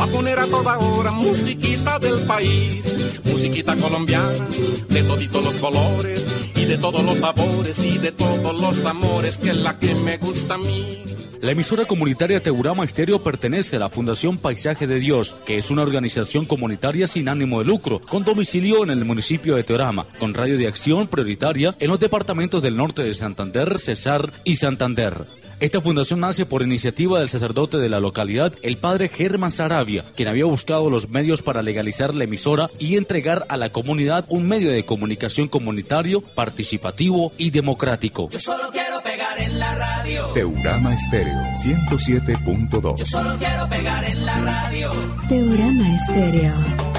Va 0.00 0.04
a 0.04 0.08
poner 0.08 0.38
a 0.38 0.46
toda 0.46 0.78
hora 0.78 1.12
musiquita 1.12 1.98
del 1.98 2.20
país, 2.20 3.20
musiquita 3.22 3.76
colombiana, 3.76 4.46
de 4.88 5.02
toditos 5.02 5.44
los 5.44 5.56
colores 5.58 6.26
y 6.56 6.64
de 6.64 6.78
todos 6.78 7.04
los 7.04 7.18
sabores 7.18 7.78
y 7.84 7.98
de 7.98 8.10
todos 8.10 8.58
los 8.58 8.86
amores, 8.86 9.36
que 9.36 9.50
es 9.50 9.58
la 9.58 9.78
que 9.78 9.94
me 9.94 10.16
gusta 10.16 10.54
a 10.54 10.56
mí. 10.56 11.04
La 11.42 11.50
emisora 11.50 11.84
comunitaria 11.84 12.42
Teurama 12.42 12.84
Estéreo 12.84 13.22
pertenece 13.22 13.76
a 13.76 13.78
la 13.78 13.90
Fundación 13.90 14.38
Paisaje 14.38 14.86
de 14.86 15.00
Dios, 15.00 15.36
que 15.44 15.58
es 15.58 15.70
una 15.70 15.82
organización 15.82 16.46
comunitaria 16.46 17.06
sin 17.06 17.28
ánimo 17.28 17.58
de 17.58 17.66
lucro, 17.66 18.00
con 18.00 18.24
domicilio 18.24 18.82
en 18.82 18.90
el 18.90 19.04
municipio 19.04 19.54
de 19.54 19.64
Teorama, 19.64 20.06
con 20.18 20.32
radio 20.32 20.56
de 20.56 20.66
acción 20.66 21.08
prioritaria 21.08 21.74
en 21.78 21.88
los 21.88 22.00
departamentos 22.00 22.62
del 22.62 22.74
norte 22.74 23.02
de 23.02 23.12
Santander, 23.12 23.78
Cesar 23.78 24.32
y 24.44 24.54
Santander. 24.54 25.39
Esta 25.60 25.82
fundación 25.82 26.20
nace 26.20 26.46
por 26.46 26.62
iniciativa 26.62 27.18
del 27.18 27.28
sacerdote 27.28 27.76
de 27.76 27.90
la 27.90 28.00
localidad, 28.00 28.54
el 28.62 28.78
padre 28.78 29.10
Germán 29.10 29.50
Sarabia, 29.50 30.06
quien 30.16 30.28
había 30.28 30.46
buscado 30.46 30.88
los 30.88 31.10
medios 31.10 31.42
para 31.42 31.60
legalizar 31.60 32.14
la 32.14 32.24
emisora 32.24 32.70
y 32.78 32.96
entregar 32.96 33.44
a 33.50 33.58
la 33.58 33.68
comunidad 33.68 34.24
un 34.28 34.48
medio 34.48 34.70
de 34.70 34.86
comunicación 34.86 35.48
comunitario, 35.48 36.22
participativo 36.22 37.34
y 37.36 37.50
democrático. 37.50 38.30
Yo 38.30 38.38
solo 38.38 38.70
quiero 38.72 39.02
pegar 39.02 39.38
en 39.38 39.58
la 39.58 39.74
radio. 39.74 40.28
Teurama 40.28 40.94
Estéreo 40.94 41.42
107.2. 41.62 42.96
Yo 42.96 43.04
solo 43.04 43.36
quiero 43.38 43.68
pegar 43.68 44.02
en 44.04 44.24
la 44.24 44.40
radio. 44.40 44.90
Teorama 45.28 45.94
Estéreo. 45.94 46.89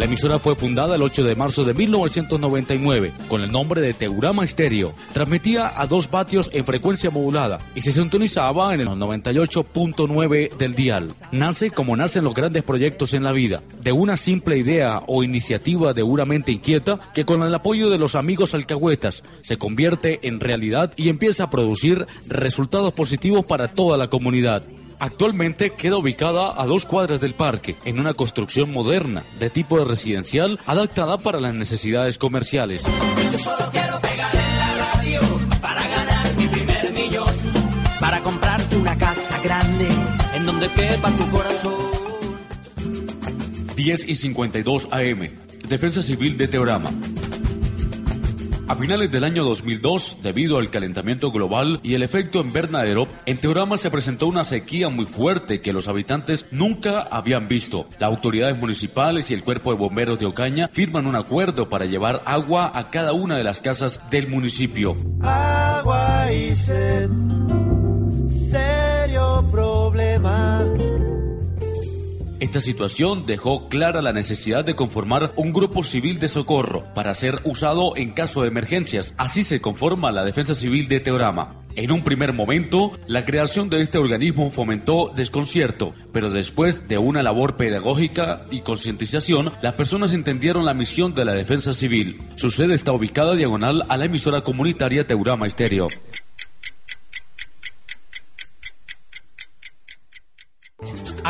La 0.00 0.06
emisora 0.06 0.38
fue 0.38 0.54
fundada 0.54 0.94
el 0.94 1.02
8 1.02 1.24
de 1.24 1.34
marzo 1.34 1.62
de 1.62 1.74
1999 1.74 3.12
con 3.28 3.42
el 3.42 3.52
nombre 3.52 3.82
de 3.82 3.92
Teurama 3.92 4.46
Estéreo. 4.46 4.94
Transmitía 5.12 5.78
a 5.78 5.86
dos 5.86 6.10
vatios 6.10 6.48
en 6.54 6.64
frecuencia 6.64 7.10
modulada 7.10 7.58
y 7.74 7.82
se 7.82 7.92
sintonizaba 7.92 8.72
en 8.72 8.80
el 8.80 8.88
98.9 8.88 10.56
del 10.56 10.74
dial. 10.74 11.12
Nace 11.32 11.70
como 11.70 11.98
nacen 11.98 12.24
los 12.24 12.32
grandes 12.32 12.62
proyectos 12.62 13.12
en 13.12 13.24
la 13.24 13.32
vida, 13.32 13.62
de 13.82 13.92
una 13.92 14.16
simple 14.16 14.56
idea 14.56 15.02
o 15.06 15.22
iniciativa 15.22 15.92
de 15.92 16.02
una 16.02 16.24
mente 16.24 16.50
inquieta 16.50 16.98
que 17.12 17.26
con 17.26 17.42
el 17.42 17.54
apoyo 17.54 17.90
de 17.90 17.98
los 17.98 18.14
amigos 18.14 18.54
alcahuetas 18.54 19.22
se 19.42 19.58
convierte 19.58 20.26
en 20.26 20.40
realidad 20.40 20.94
y 20.96 21.10
empieza 21.10 21.44
a 21.44 21.50
producir 21.50 22.06
resultados 22.26 22.94
positivos 22.94 23.44
para 23.44 23.74
toda 23.74 23.98
la 23.98 24.08
comunidad. 24.08 24.62
Actualmente 25.00 25.72
queda 25.72 25.96
ubicada 25.96 26.60
a 26.60 26.66
dos 26.66 26.84
cuadras 26.84 27.20
del 27.20 27.34
parque, 27.34 27.74
en 27.86 27.98
una 27.98 28.12
construcción 28.12 28.70
moderna, 28.70 29.24
de 29.38 29.48
tipo 29.48 29.82
residencial, 29.82 30.60
adaptada 30.66 31.16
para 31.18 31.40
las 31.40 31.54
necesidades 31.54 32.18
comerciales. 32.18 32.84
Yo 33.32 33.38
solo 33.38 33.70
quiero 33.72 33.98
pegar 33.98 34.34
en 34.34 34.58
la 34.58 34.92
radio 34.92 35.20
para 35.62 35.88
ganar 35.88 36.36
mi 36.36 36.48
primer 36.48 36.92
millón. 36.92 37.34
Para 37.98 38.20
comprarte 38.20 38.76
una 38.76 38.96
casa 38.98 39.40
grande 39.42 39.88
en 40.36 40.44
donde 40.44 40.68
quepa 40.68 41.10
tu 41.12 41.30
corazón. 41.30 41.74
10 43.74 44.08
y 44.08 44.14
52 44.14 44.88
AM, 44.90 45.30
Defensa 45.66 46.02
Civil 46.02 46.36
de 46.36 46.46
Teorama. 46.46 46.90
A 48.70 48.76
finales 48.76 49.10
del 49.10 49.24
año 49.24 49.42
2002, 49.42 50.18
debido 50.22 50.56
al 50.56 50.70
calentamiento 50.70 51.32
global 51.32 51.80
y 51.82 51.94
el 51.94 52.04
efecto 52.04 52.38
invernadero, 52.38 53.08
en 53.26 53.38
Teorama 53.38 53.76
se 53.76 53.90
presentó 53.90 54.28
una 54.28 54.44
sequía 54.44 54.88
muy 54.90 55.06
fuerte 55.06 55.60
que 55.60 55.72
los 55.72 55.88
habitantes 55.88 56.46
nunca 56.52 57.00
habían 57.00 57.48
visto. 57.48 57.88
Las 57.98 58.10
autoridades 58.10 58.56
municipales 58.56 59.28
y 59.28 59.34
el 59.34 59.42
cuerpo 59.42 59.72
de 59.72 59.78
bomberos 59.78 60.20
de 60.20 60.26
Ocaña 60.26 60.68
firman 60.72 61.08
un 61.08 61.16
acuerdo 61.16 61.68
para 61.68 61.84
llevar 61.84 62.22
agua 62.26 62.70
a 62.72 62.90
cada 62.90 63.12
una 63.12 63.36
de 63.36 63.42
las 63.42 63.60
casas 63.60 64.08
del 64.08 64.28
municipio. 64.28 64.96
Agua 65.20 66.32
y 66.32 66.54
sed, 66.54 67.10
serio 68.28 69.48
problema. 69.50 70.64
Esta 72.40 72.62
situación 72.62 73.26
dejó 73.26 73.68
clara 73.68 74.00
la 74.00 74.14
necesidad 74.14 74.64
de 74.64 74.74
conformar 74.74 75.34
un 75.36 75.52
grupo 75.52 75.84
civil 75.84 76.18
de 76.18 76.30
socorro 76.30 76.86
para 76.94 77.14
ser 77.14 77.38
usado 77.44 77.94
en 77.96 78.12
caso 78.12 78.40
de 78.40 78.48
emergencias. 78.48 79.12
Así 79.18 79.44
se 79.44 79.60
conforma 79.60 80.10
la 80.10 80.24
Defensa 80.24 80.54
Civil 80.54 80.88
de 80.88 81.00
Teorama. 81.00 81.60
En 81.76 81.92
un 81.92 82.02
primer 82.02 82.32
momento, 82.32 82.92
la 83.06 83.26
creación 83.26 83.68
de 83.68 83.82
este 83.82 83.98
organismo 83.98 84.50
fomentó 84.50 85.12
desconcierto, 85.14 85.92
pero 86.12 86.30
después 86.30 86.88
de 86.88 86.96
una 86.96 87.22
labor 87.22 87.56
pedagógica 87.56 88.46
y 88.50 88.60
concientización, 88.60 89.52
las 89.60 89.74
personas 89.74 90.14
entendieron 90.14 90.64
la 90.64 90.72
misión 90.72 91.14
de 91.14 91.26
la 91.26 91.32
Defensa 91.32 91.74
Civil. 91.74 92.22
Su 92.36 92.50
sede 92.50 92.72
está 92.72 92.92
ubicada 92.92 93.34
diagonal 93.34 93.84
a 93.90 93.98
la 93.98 94.06
emisora 94.06 94.40
comunitaria 94.40 95.06
Teurama 95.06 95.46
Estéreo. 95.46 95.88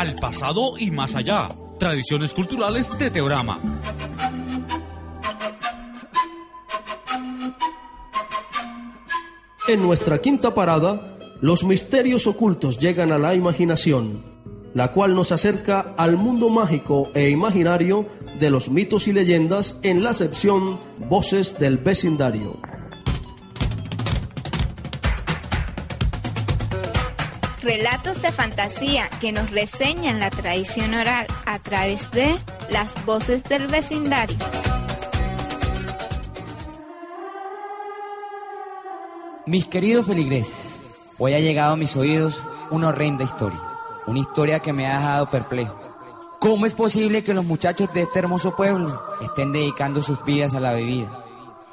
Al 0.01 0.15
pasado 0.15 0.79
y 0.79 0.89
más 0.89 1.13
allá. 1.13 1.47
Tradiciones 1.77 2.33
culturales 2.33 2.89
de 2.97 3.11
Teorama. 3.11 3.59
En 9.67 9.83
nuestra 9.83 10.17
quinta 10.17 10.55
parada, 10.55 11.19
los 11.39 11.63
misterios 11.63 12.25
ocultos 12.25 12.79
llegan 12.79 13.11
a 13.11 13.19
la 13.19 13.35
imaginación, 13.35 14.25
la 14.73 14.91
cual 14.91 15.13
nos 15.13 15.31
acerca 15.31 15.93
al 15.95 16.17
mundo 16.17 16.49
mágico 16.49 17.11
e 17.13 17.29
imaginario 17.29 18.07
de 18.39 18.49
los 18.49 18.71
mitos 18.71 19.07
y 19.07 19.13
leyendas 19.13 19.77
en 19.83 20.03
la 20.03 20.15
sección 20.15 20.79
Voces 20.97 21.59
del 21.59 21.77
Vecindario. 21.77 22.59
Relatos 27.61 28.19
de 28.23 28.31
fantasía 28.31 29.07
que 29.19 29.31
nos 29.31 29.51
reseñan 29.51 30.19
la 30.19 30.31
tradición 30.31 30.95
oral 30.95 31.27
a 31.45 31.59
través 31.59 32.09
de 32.09 32.35
las 32.71 33.05
voces 33.05 33.43
del 33.43 33.67
vecindario. 33.67 34.37
Mis 39.45 39.67
queridos 39.67 40.07
feligreses, 40.07 40.79
hoy 41.19 41.35
ha 41.35 41.39
llegado 41.39 41.73
a 41.73 41.77
mis 41.77 41.95
oídos 41.95 42.41
una 42.71 42.87
horrenda 42.87 43.25
historia, 43.25 43.61
una 44.07 44.19
historia 44.19 44.59
que 44.59 44.73
me 44.73 44.87
ha 44.87 44.97
dejado 44.97 45.29
perplejo. 45.29 45.75
¿Cómo 46.39 46.65
es 46.65 46.73
posible 46.73 47.23
que 47.23 47.35
los 47.35 47.45
muchachos 47.45 47.93
de 47.93 48.01
este 48.01 48.17
hermoso 48.17 48.55
pueblo 48.55 49.03
estén 49.21 49.51
dedicando 49.51 50.01
sus 50.01 50.23
vidas 50.25 50.55
a 50.55 50.59
la 50.59 50.73
bebida, 50.73 51.25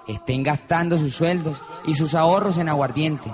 estén 0.06 0.42
gastando 0.42 0.98
sus 0.98 1.14
sueldos 1.14 1.62
y 1.86 1.94
sus 1.94 2.14
ahorros 2.14 2.58
en 2.58 2.68
aguardiente, 2.68 3.30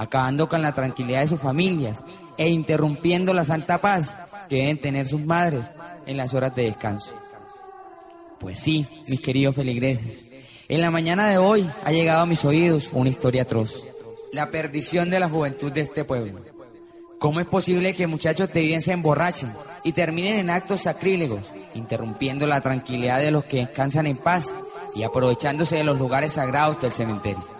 acabando 0.00 0.48
con 0.48 0.62
la 0.62 0.72
tranquilidad 0.72 1.20
de 1.20 1.26
sus 1.26 1.40
familias 1.40 2.02
e 2.38 2.48
interrumpiendo 2.48 3.34
la 3.34 3.44
santa 3.44 3.82
paz 3.82 4.16
que 4.48 4.56
deben 4.56 4.80
tener 4.80 5.06
sus 5.06 5.22
madres 5.22 5.60
en 6.06 6.16
las 6.16 6.32
horas 6.32 6.54
de 6.54 6.62
descanso? 6.62 7.12
Pues 8.38 8.58
sí, 8.58 8.86
mis 9.08 9.20
queridos 9.20 9.54
feligreses, 9.54 10.24
en 10.68 10.80
la 10.80 10.90
mañana 10.90 11.28
de 11.28 11.36
hoy 11.36 11.68
ha 11.84 11.92
llegado 11.92 12.22
a 12.22 12.26
mis 12.26 12.46
oídos 12.46 12.88
una 12.94 13.10
historia 13.10 13.42
atroz. 13.42 13.84
La 14.32 14.50
perdición 14.50 15.10
de 15.10 15.20
la 15.20 15.28
juventud 15.28 15.70
de 15.70 15.82
este 15.82 16.04
pueblo. 16.04 16.40
¿Cómo 17.18 17.40
es 17.40 17.46
posible 17.46 17.92
que 17.92 18.06
muchachos 18.06 18.50
de 18.54 18.62
bien 18.62 18.80
se 18.80 18.92
emborrachen 18.92 19.52
y 19.84 19.92
terminen 19.92 20.38
en 20.38 20.48
actos 20.48 20.80
sacrílegos 20.80 21.42
interrumpiendo 21.74 22.46
la 22.46 22.62
tranquilidad 22.62 23.18
de 23.18 23.32
los 23.32 23.44
que 23.44 23.58
descansan 23.58 24.06
en 24.06 24.16
paz 24.16 24.54
y 24.94 25.02
aprovechándose 25.02 25.76
de 25.76 25.84
los 25.84 25.98
lugares 25.98 26.32
sagrados 26.32 26.80
del 26.80 26.92
cementerio. 26.92 27.59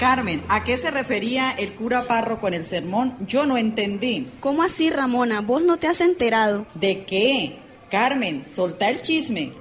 Carmen, 0.00 0.42
¿a 0.48 0.64
qué 0.64 0.78
se 0.78 0.90
refería 0.90 1.50
el 1.50 1.74
cura 1.74 2.06
párroco 2.06 2.48
en 2.48 2.54
el 2.54 2.64
sermón? 2.64 3.14
Yo 3.26 3.44
no 3.44 3.58
entendí. 3.58 4.30
¿Cómo 4.40 4.62
así, 4.62 4.88
Ramona? 4.88 5.42
¿Vos 5.42 5.62
no 5.62 5.76
te 5.76 5.88
has 5.88 6.00
enterado? 6.00 6.66
¿De 6.72 7.04
qué? 7.04 7.58
Carmen, 7.90 8.46
soltá 8.48 8.88
el 8.88 9.02
chisme. 9.02 9.52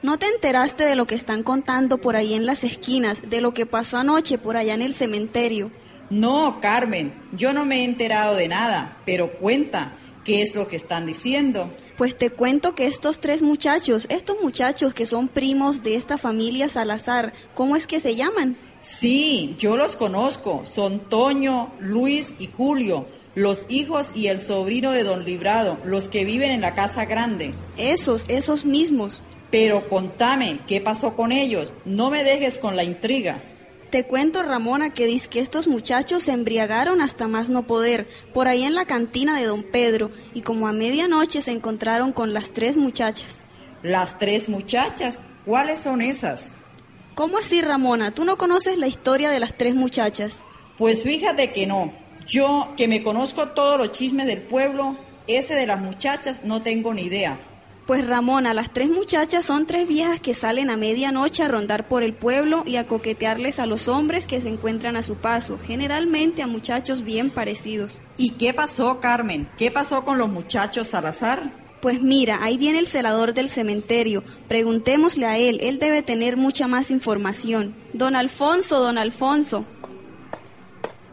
¿No 0.00 0.16
te 0.16 0.26
enteraste 0.26 0.84
de 0.84 0.94
lo 0.94 1.08
que 1.08 1.16
están 1.16 1.42
contando 1.42 1.98
por 1.98 2.14
ahí 2.14 2.34
en 2.34 2.46
las 2.46 2.62
esquinas, 2.62 3.28
de 3.28 3.40
lo 3.40 3.54
que 3.54 3.66
pasó 3.66 3.96
anoche 3.96 4.38
por 4.38 4.56
allá 4.56 4.74
en 4.74 4.82
el 4.82 4.94
cementerio? 4.94 5.72
No, 6.10 6.60
Carmen, 6.60 7.12
yo 7.32 7.52
no 7.52 7.64
me 7.64 7.80
he 7.80 7.84
enterado 7.84 8.36
de 8.36 8.46
nada, 8.46 8.98
pero 9.04 9.32
cuenta, 9.32 9.94
¿qué 10.22 10.42
es 10.42 10.54
lo 10.54 10.68
que 10.68 10.76
están 10.76 11.06
diciendo? 11.06 11.72
Pues 11.96 12.16
te 12.16 12.30
cuento 12.30 12.76
que 12.76 12.86
estos 12.86 13.18
tres 13.18 13.42
muchachos, 13.42 14.06
estos 14.10 14.36
muchachos 14.40 14.94
que 14.94 15.06
son 15.06 15.26
primos 15.26 15.82
de 15.82 15.96
esta 15.96 16.18
familia 16.18 16.68
Salazar, 16.68 17.32
¿cómo 17.56 17.74
es 17.74 17.88
que 17.88 17.98
se 17.98 18.14
llaman? 18.14 18.56
Sí, 18.80 19.56
yo 19.58 19.76
los 19.76 19.96
conozco, 19.96 20.64
son 20.64 21.00
Toño, 21.08 21.72
Luis 21.80 22.34
y 22.38 22.46
Julio, 22.46 23.06
los 23.34 23.66
hijos 23.68 24.10
y 24.14 24.28
el 24.28 24.40
sobrino 24.40 24.92
de 24.92 25.04
don 25.04 25.24
Librado, 25.24 25.78
los 25.84 26.08
que 26.08 26.24
viven 26.24 26.50
en 26.50 26.60
la 26.60 26.74
casa 26.74 27.04
grande. 27.04 27.54
Esos, 27.76 28.24
esos 28.28 28.64
mismos. 28.64 29.20
Pero 29.50 29.88
contame, 29.88 30.60
¿qué 30.66 30.80
pasó 30.80 31.16
con 31.16 31.32
ellos? 31.32 31.72
No 31.84 32.10
me 32.10 32.22
dejes 32.22 32.58
con 32.58 32.76
la 32.76 32.84
intriga. 32.84 33.42
Te 33.90 34.04
cuento, 34.04 34.42
Ramona, 34.42 34.92
que 34.92 35.06
dice 35.06 35.28
que 35.28 35.40
estos 35.40 35.66
muchachos 35.66 36.24
se 36.24 36.32
embriagaron 36.32 37.00
hasta 37.00 37.26
más 37.26 37.48
no 37.48 37.66
poder, 37.66 38.06
por 38.34 38.46
ahí 38.46 38.64
en 38.64 38.74
la 38.74 38.84
cantina 38.84 39.38
de 39.38 39.46
don 39.46 39.62
Pedro, 39.62 40.10
y 40.34 40.42
como 40.42 40.68
a 40.68 40.72
medianoche 40.72 41.40
se 41.40 41.52
encontraron 41.52 42.12
con 42.12 42.34
las 42.34 42.50
tres 42.50 42.76
muchachas. 42.76 43.44
¿Las 43.82 44.18
tres 44.18 44.50
muchachas? 44.50 45.20
¿Cuáles 45.46 45.78
son 45.78 46.02
esas? 46.02 46.50
¿Cómo 47.18 47.38
así, 47.38 47.62
Ramona? 47.62 48.12
¿Tú 48.12 48.24
no 48.24 48.38
conoces 48.38 48.78
la 48.78 48.86
historia 48.86 49.28
de 49.30 49.40
las 49.40 49.56
tres 49.58 49.74
muchachas? 49.74 50.44
Pues 50.76 51.02
fíjate 51.02 51.52
que 51.52 51.66
no. 51.66 51.92
Yo, 52.28 52.74
que 52.76 52.86
me 52.86 53.02
conozco 53.02 53.48
todos 53.48 53.76
los 53.76 53.90
chismes 53.90 54.28
del 54.28 54.40
pueblo, 54.40 54.96
ese 55.26 55.56
de 55.56 55.66
las 55.66 55.80
muchachas 55.80 56.44
no 56.44 56.62
tengo 56.62 56.94
ni 56.94 57.02
idea. 57.02 57.36
Pues 57.88 58.06
Ramona, 58.06 58.54
las 58.54 58.72
tres 58.72 58.88
muchachas 58.88 59.44
son 59.44 59.66
tres 59.66 59.88
viejas 59.88 60.20
que 60.20 60.32
salen 60.32 60.70
a 60.70 60.76
medianoche 60.76 61.42
a 61.42 61.48
rondar 61.48 61.88
por 61.88 62.04
el 62.04 62.14
pueblo 62.14 62.62
y 62.64 62.76
a 62.76 62.86
coquetearles 62.86 63.58
a 63.58 63.66
los 63.66 63.88
hombres 63.88 64.28
que 64.28 64.40
se 64.40 64.50
encuentran 64.50 64.94
a 64.94 65.02
su 65.02 65.16
paso, 65.16 65.58
generalmente 65.58 66.42
a 66.42 66.46
muchachos 66.46 67.02
bien 67.02 67.30
parecidos. 67.30 68.00
¿Y 68.16 68.34
qué 68.34 68.54
pasó, 68.54 69.00
Carmen? 69.00 69.48
¿Qué 69.58 69.72
pasó 69.72 70.04
con 70.04 70.18
los 70.18 70.28
muchachos 70.28 70.86
Salazar? 70.86 71.67
Pues 71.80 72.02
mira, 72.02 72.42
ahí 72.42 72.56
viene 72.56 72.78
el 72.78 72.86
celador 72.86 73.34
del 73.34 73.48
cementerio. 73.48 74.24
Preguntémosle 74.48 75.26
a 75.26 75.38
él, 75.38 75.60
él 75.62 75.78
debe 75.78 76.02
tener 76.02 76.36
mucha 76.36 76.66
más 76.66 76.90
información. 76.90 77.74
Don 77.92 78.16
Alfonso, 78.16 78.80
don 78.80 78.98
Alfonso. 78.98 79.64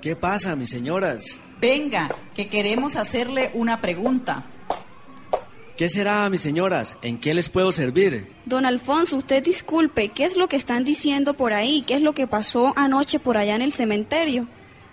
¿Qué 0.02 0.16
pasa, 0.16 0.56
mis 0.56 0.70
señoras? 0.70 1.40
Venga, 1.60 2.16
que 2.36 2.48
queremos 2.48 2.96
hacerle 2.96 3.52
una 3.54 3.82
pregunta. 3.82 4.46
¿Qué 5.78 5.90
será, 5.90 6.30
mis 6.30 6.42
señoras? 6.42 6.96
¿En 7.02 7.20
qué 7.20 7.34
les 7.34 7.50
puedo 7.50 7.72
servir? 7.72 8.28
Don 8.46 8.66
Alfonso, 8.66 9.18
usted 9.18 9.44
disculpe, 9.44 10.08
¿qué 10.10 10.24
es 10.26 10.38
lo 10.38 10.48
que 10.48 10.56
están 10.56 10.86
diciendo 10.86 11.34
por 11.34 11.54
ahí? 11.54 11.84
¿Qué 11.86 11.96
es 11.96 12.02
lo 12.02 12.14
que 12.14 12.28
pasó 12.28 12.74
anoche 12.78 13.20
por 13.20 13.38
allá 13.38 13.56
en 13.56 13.62
el 13.62 13.74
cementerio? 13.74 14.48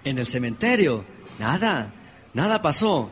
¿En 0.04 0.18
el 0.18 0.26
cementerio? 0.26 1.04
Nada, 1.38 1.92
nada 2.34 2.62
pasó. 2.62 3.10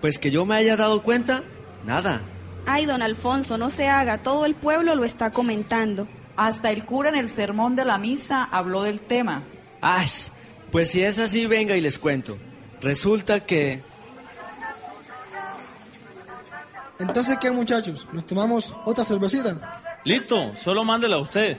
Pues 0.00 0.18
que 0.20 0.30
yo 0.30 0.46
me 0.46 0.54
haya 0.54 0.76
dado 0.76 1.02
cuenta, 1.02 1.42
nada. 1.88 2.20
Ay, 2.66 2.84
don 2.84 3.02
Alfonso, 3.02 3.58
no 3.58 3.70
se 3.70 3.88
haga, 3.88 4.18
todo 4.18 4.44
el 4.44 4.54
pueblo 4.54 4.94
lo 4.94 5.04
está 5.04 5.30
comentando. 5.30 6.06
Hasta 6.36 6.70
el 6.70 6.84
cura 6.84 7.08
en 7.08 7.16
el 7.16 7.30
sermón 7.30 7.74
de 7.74 7.84
la 7.84 7.98
misa 7.98 8.44
habló 8.44 8.82
del 8.82 9.00
tema. 9.00 9.42
¡Ay! 9.80 10.06
Pues 10.70 10.90
si 10.90 11.02
es 11.02 11.18
así, 11.18 11.46
venga 11.46 11.76
y 11.76 11.80
les 11.80 11.98
cuento. 11.98 12.38
Resulta 12.80 13.40
que 13.40 13.82
Entonces, 17.00 17.38
¿qué 17.40 17.50
muchachos? 17.50 18.06
¿Nos 18.12 18.26
tomamos 18.26 18.74
otra 18.84 19.04
cervecita? 19.04 19.80
Listo, 20.04 20.54
solo 20.56 20.84
mándela 20.84 21.16
a 21.16 21.20
usted, 21.20 21.56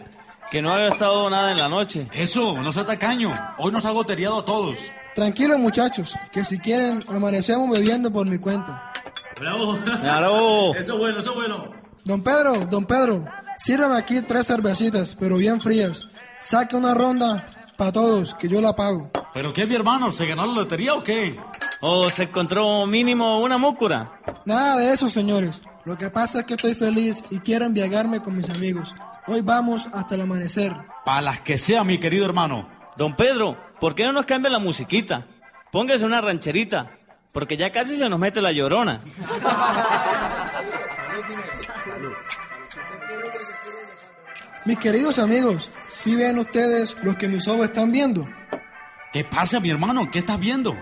que 0.52 0.62
no 0.62 0.74
ha 0.74 0.80
gastado 0.80 1.30
nada 1.30 1.52
en 1.52 1.58
la 1.58 1.70
noche. 1.70 2.08
Eso, 2.13 2.54
no 2.62 2.74
sea 2.74 2.86
tacaño. 2.86 3.32
Hoy 3.58 3.72
nos 3.72 3.86
ha 3.86 3.92
goteado 3.92 4.39
a 4.39 4.46
todos. 4.46 4.92
Tranquilos 5.15 5.60
muchachos, 5.60 6.15
que 6.32 6.45
si 6.45 6.60
quieren 6.60 7.04
amanecemos 7.08 7.69
bebiendo 7.69 8.12
por 8.12 8.28
mi 8.28 8.38
cuenta. 8.38 8.93
Bravo. 9.39 9.78
Bravo. 10.02 10.76
Eso 10.80 10.93
es 10.93 11.00
bueno, 11.00 11.19
eso 11.19 11.30
es 11.32 11.36
bueno. 11.36 11.72
Don 12.04 12.22
Pedro, 12.22 12.65
don 12.65 12.86
Pedro, 12.86 13.26
sírvame 13.58 13.95
aquí 13.95 14.22
tres 14.22 14.48
cervecitas, 14.48 15.15
pero 15.19 15.38
bien 15.38 15.62
frías. 15.62 16.08
Saque 16.39 16.76
una 16.76 16.93
ronda 16.93 17.45
para 17.78 17.91
todos, 17.91 18.34
que 18.36 18.48
yo 18.48 18.62
la 18.62 18.76
pago. 18.76 19.12
¿Pero 19.34 19.54
qué, 19.54 19.65
mi 19.65 19.76
hermano? 19.76 20.10
¿Se 20.12 20.26
ganó 20.26 20.45
la 20.45 20.54
lotería 20.54 20.93
o 20.95 21.04
qué? 21.04 21.39
¿O 21.82 22.10
se 22.10 22.24
encontró 22.24 22.86
mínimo 22.86 23.41
una 23.41 23.58
múcura? 23.58 24.19
Nada 24.45 24.78
de 24.78 24.93
eso, 24.93 25.08
señores. 25.08 25.62
Lo 25.86 25.98
que 25.98 26.10
pasa 26.10 26.39
es 26.39 26.45
que 26.45 26.56
estoy 26.56 26.76
feliz 26.76 27.24
y 27.30 27.39
quiero 27.39 27.65
embriagarme 27.65 28.22
con 28.22 28.36
mis 28.36 28.50
amigos. 28.50 28.93
Hoy 29.28 29.41
vamos 29.41 29.88
hasta 29.93 30.15
el 30.15 30.22
amanecer. 30.22 30.76
Para 31.06 31.22
las 31.22 31.39
que 31.41 31.58
sea, 31.58 31.84
mi 31.84 32.00
querido 32.00 32.26
hermano. 32.26 32.67
Don 33.00 33.16
Pedro, 33.16 33.58
¿por 33.80 33.96
qué 33.96 34.04
no 34.04 34.12
nos 34.12 34.26
cambia 34.26 34.52
la 34.52 34.60
musiquita? 34.60 35.26
Póngase 35.72 36.06
una 36.06 36.20
rancherita, 36.20 36.98
porque 37.32 37.56
ya 37.56 37.72
casi 37.72 37.96
se 37.96 38.10
nos 38.10 38.20
mete 38.20 38.42
la 38.42 38.52
llorona. 38.52 39.00
Mis 44.66 44.78
queridos 44.80 45.18
amigos, 45.18 45.70
¿sí 45.88 46.18
ven 46.18 46.40
ustedes 46.40 46.98
lo 47.02 47.18
que 47.18 47.30
mis 47.30 47.48
ojos 47.48 47.68
están 47.68 47.90
viendo? 47.94 48.28
¿Qué 49.14 49.24
pasa, 49.24 49.62
mi 49.62 49.70
hermano? 49.70 50.12
¿Qué 50.12 50.20
estás 50.20 50.38
viendo? 50.38 50.76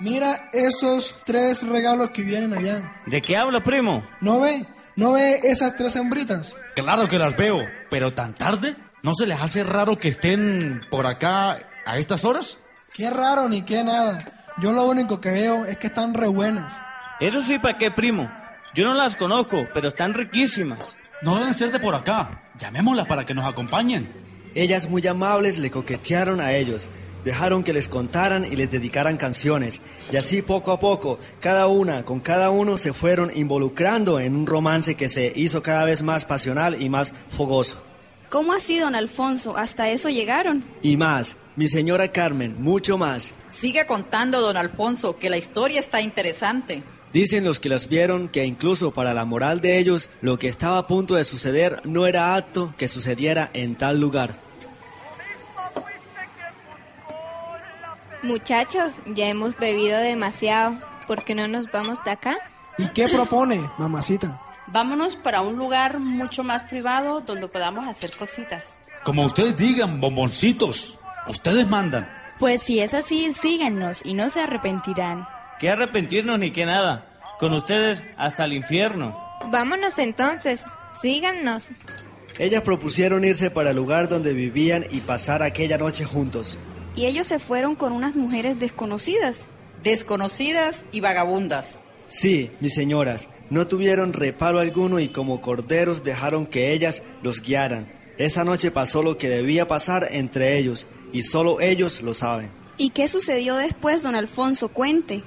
Mira 0.00 0.50
esos 0.52 1.14
tres 1.24 1.64
regalos 1.64 2.10
que 2.10 2.22
vienen 2.22 2.54
allá. 2.54 2.92
¿De 3.06 3.22
qué 3.22 3.36
habla, 3.36 3.62
primo? 3.62 4.04
¿No 4.20 4.40
ve? 4.40 4.66
¿No 4.96 5.12
ve 5.12 5.38
esas 5.44 5.76
tres 5.76 5.94
hembritas? 5.94 6.56
Claro 6.74 7.06
que 7.06 7.20
las 7.20 7.36
veo, 7.36 7.64
pero 7.88 8.12
tan 8.12 8.34
tarde. 8.34 8.74
¿No 9.02 9.14
se 9.14 9.26
les 9.26 9.40
hace 9.40 9.64
raro 9.64 9.98
que 9.98 10.06
estén 10.06 10.80
por 10.88 11.08
acá 11.08 11.58
a 11.84 11.98
estas 11.98 12.24
horas? 12.24 12.58
Qué 12.94 13.10
raro 13.10 13.48
ni 13.48 13.62
qué 13.62 13.82
nada. 13.82 14.20
Yo 14.58 14.72
lo 14.72 14.86
único 14.86 15.20
que 15.20 15.32
veo 15.32 15.64
es 15.64 15.76
que 15.76 15.88
están 15.88 16.14
re 16.14 16.28
buenas. 16.28 16.80
Eso 17.18 17.42
sí, 17.42 17.58
¿para 17.58 17.78
qué, 17.78 17.90
primo? 17.90 18.30
Yo 18.76 18.84
no 18.84 18.94
las 18.94 19.16
conozco, 19.16 19.66
pero 19.74 19.88
están 19.88 20.14
riquísimas. 20.14 20.96
No 21.20 21.36
deben 21.36 21.52
ser 21.52 21.72
de 21.72 21.80
por 21.80 21.96
acá. 21.96 22.52
Llamémoslas 22.58 23.08
para 23.08 23.24
que 23.24 23.34
nos 23.34 23.44
acompañen. 23.44 24.12
Ellas 24.54 24.88
muy 24.88 25.04
amables 25.04 25.58
le 25.58 25.72
coquetearon 25.72 26.40
a 26.40 26.52
ellos, 26.52 26.88
dejaron 27.24 27.64
que 27.64 27.72
les 27.72 27.88
contaran 27.88 28.44
y 28.44 28.54
les 28.54 28.70
dedicaran 28.70 29.16
canciones, 29.16 29.80
y 30.12 30.16
así 30.16 30.42
poco 30.42 30.70
a 30.70 30.78
poco, 30.78 31.18
cada 31.40 31.66
una 31.66 32.04
con 32.04 32.20
cada 32.20 32.50
uno 32.50 32.76
se 32.76 32.92
fueron 32.92 33.32
involucrando 33.34 34.20
en 34.20 34.36
un 34.36 34.46
romance 34.46 34.94
que 34.94 35.08
se 35.08 35.32
hizo 35.34 35.62
cada 35.62 35.84
vez 35.86 36.02
más 36.02 36.26
pasional 36.26 36.80
y 36.82 36.90
más 36.90 37.14
fogoso. 37.30 37.82
¿Cómo 38.32 38.54
así, 38.54 38.78
don 38.78 38.94
Alfonso? 38.94 39.58
¿Hasta 39.58 39.90
eso 39.90 40.08
llegaron? 40.08 40.64
Y 40.80 40.96
más, 40.96 41.36
mi 41.54 41.68
señora 41.68 42.12
Carmen, 42.12 42.56
mucho 42.62 42.96
más. 42.96 43.30
Sigue 43.50 43.84
contando, 43.84 44.40
don 44.40 44.56
Alfonso, 44.56 45.18
que 45.18 45.28
la 45.28 45.36
historia 45.36 45.78
está 45.78 46.00
interesante. 46.00 46.82
Dicen 47.12 47.44
los 47.44 47.60
que 47.60 47.68
las 47.68 47.90
vieron 47.90 48.28
que 48.28 48.46
incluso 48.46 48.90
para 48.92 49.12
la 49.12 49.26
moral 49.26 49.60
de 49.60 49.76
ellos 49.78 50.08
lo 50.22 50.38
que 50.38 50.48
estaba 50.48 50.78
a 50.78 50.86
punto 50.86 51.14
de 51.16 51.24
suceder 51.24 51.82
no 51.84 52.06
era 52.06 52.34
apto 52.34 52.72
que 52.78 52.88
sucediera 52.88 53.50
en 53.52 53.74
tal 53.74 54.00
lugar. 54.00 54.34
Muchachos, 58.22 58.94
ya 59.14 59.28
hemos 59.28 59.58
bebido 59.58 59.98
demasiado. 59.98 60.78
¿Por 61.06 61.22
qué 61.22 61.34
no 61.34 61.48
nos 61.48 61.70
vamos 61.70 62.02
de 62.02 62.12
acá? 62.12 62.38
¿Y 62.78 62.88
qué 62.94 63.08
propone, 63.08 63.60
mamacita? 63.76 64.40
Vámonos 64.72 65.16
para 65.16 65.42
un 65.42 65.56
lugar 65.56 65.98
mucho 65.98 66.42
más 66.42 66.62
privado 66.62 67.20
donde 67.20 67.46
podamos 67.46 67.86
hacer 67.86 68.16
cositas. 68.16 68.70
Como 69.04 69.22
ustedes 69.22 69.54
digan, 69.54 70.00
bomboncitos. 70.00 70.98
Ustedes 71.28 71.68
mandan. 71.68 72.08
Pues 72.38 72.62
si 72.62 72.80
es 72.80 72.94
así, 72.94 73.34
síganos 73.34 74.00
y 74.02 74.14
no 74.14 74.30
se 74.30 74.40
arrepentirán. 74.40 75.28
¿Qué 75.58 75.68
arrepentirnos 75.68 76.38
ni 76.38 76.52
qué 76.52 76.64
nada? 76.64 77.06
Con 77.38 77.52
ustedes 77.52 78.06
hasta 78.16 78.46
el 78.46 78.54
infierno. 78.54 79.14
Vámonos 79.50 79.98
entonces, 79.98 80.64
síganos. 81.02 81.68
Ellas 82.38 82.62
propusieron 82.62 83.24
irse 83.24 83.50
para 83.50 83.70
el 83.70 83.76
lugar 83.76 84.08
donde 84.08 84.32
vivían 84.32 84.86
y 84.90 85.00
pasar 85.00 85.42
aquella 85.42 85.76
noche 85.76 86.04
juntos. 86.04 86.58
Y 86.96 87.04
ellos 87.04 87.26
se 87.26 87.38
fueron 87.38 87.74
con 87.74 87.92
unas 87.92 88.16
mujeres 88.16 88.58
desconocidas. 88.58 89.48
Desconocidas 89.82 90.86
y 90.92 91.00
vagabundas. 91.00 91.78
Sí, 92.06 92.50
mis 92.60 92.74
señoras, 92.74 93.28
no 93.52 93.66
tuvieron 93.66 94.14
reparo 94.14 94.60
alguno 94.60 94.98
y 94.98 95.08
como 95.08 95.42
corderos 95.42 96.02
dejaron 96.02 96.46
que 96.46 96.72
ellas 96.72 97.02
los 97.22 97.42
guiaran. 97.42 97.92
Esa 98.16 98.44
noche 98.44 98.70
pasó 98.70 99.02
lo 99.02 99.18
que 99.18 99.28
debía 99.28 99.68
pasar 99.68 100.08
entre 100.10 100.56
ellos 100.56 100.86
y 101.12 101.20
solo 101.20 101.60
ellos 101.60 102.00
lo 102.00 102.14
saben. 102.14 102.50
¿Y 102.78 102.90
qué 102.90 103.08
sucedió 103.08 103.56
después, 103.56 104.02
don 104.02 104.14
Alfonso? 104.14 104.68
Cuente. 104.68 105.22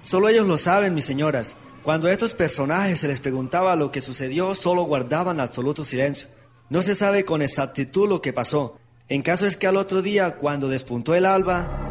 Solo 0.00 0.28
ellos 0.28 0.48
lo 0.48 0.58
saben, 0.58 0.92
mis 0.92 1.04
señoras. 1.04 1.54
Cuando 1.84 2.08
a 2.08 2.12
estos 2.12 2.34
personajes 2.34 2.98
se 2.98 3.06
les 3.06 3.20
preguntaba 3.20 3.76
lo 3.76 3.92
que 3.92 4.00
sucedió, 4.00 4.56
solo 4.56 4.82
guardaban 4.82 5.38
absoluto 5.38 5.84
silencio. 5.84 6.26
No 6.70 6.82
se 6.82 6.96
sabe 6.96 7.24
con 7.24 7.42
exactitud 7.42 8.08
lo 8.08 8.20
que 8.20 8.32
pasó. 8.32 8.76
En 9.08 9.22
caso 9.22 9.46
es 9.46 9.56
que 9.56 9.68
al 9.68 9.76
otro 9.76 10.02
día, 10.02 10.34
cuando 10.34 10.68
despuntó 10.68 11.14
el 11.14 11.26
alba... 11.26 11.84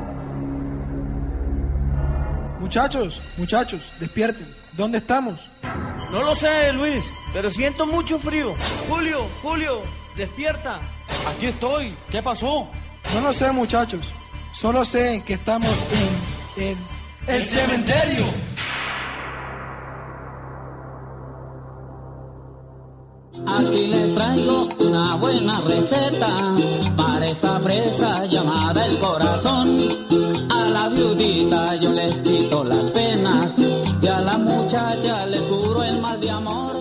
Muchachos, 2.60 3.22
muchachos, 3.38 3.90
despierten. 4.02 4.58
¿Dónde 4.78 5.00
estamos? 5.00 5.50
No 6.12 6.24
lo 6.24 6.36
sé, 6.36 6.72
Luis, 6.74 7.12
pero 7.34 7.50
siento 7.50 7.86
mucho 7.86 8.18
frío. 8.18 8.54
Julio, 8.90 9.26
Julio, 9.42 9.82
despierta. 10.16 10.80
Aquí 11.30 11.48
estoy. 11.48 11.94
¿Qué 12.10 12.24
pasó? 12.24 12.68
No 13.14 13.22
lo 13.22 13.34
sé, 13.34 13.52
muchachos. 13.52 14.02
Solo 14.54 14.86
sé 14.86 15.22
que 15.26 15.34
estamos 15.34 15.72
en... 16.58 16.64
en... 16.64 16.78
¡El 17.28 17.46
cementerio! 17.46 18.26
Aquí 23.46 23.88
les 23.88 24.16
traigo 24.16 24.68
una 24.80 25.16
buena 25.16 25.62
receta 25.62 26.56
para 26.96 27.28
esa 27.28 27.60
presa 27.60 28.26
llamada 28.26 28.86
el 28.86 28.98
corazón. 29.00 29.78
A 30.50 30.64
la 30.70 30.90
viudita 30.90 31.76
yo 31.76 31.92
les 31.92 32.22
quito 32.22 32.64
las 32.64 32.90
penas 32.92 33.58
la 34.38 34.44
muchacha 34.44 35.26
curo 35.50 35.84
el 35.84 36.00
mal 36.00 36.20
de 36.20 36.30
amor. 36.30 36.78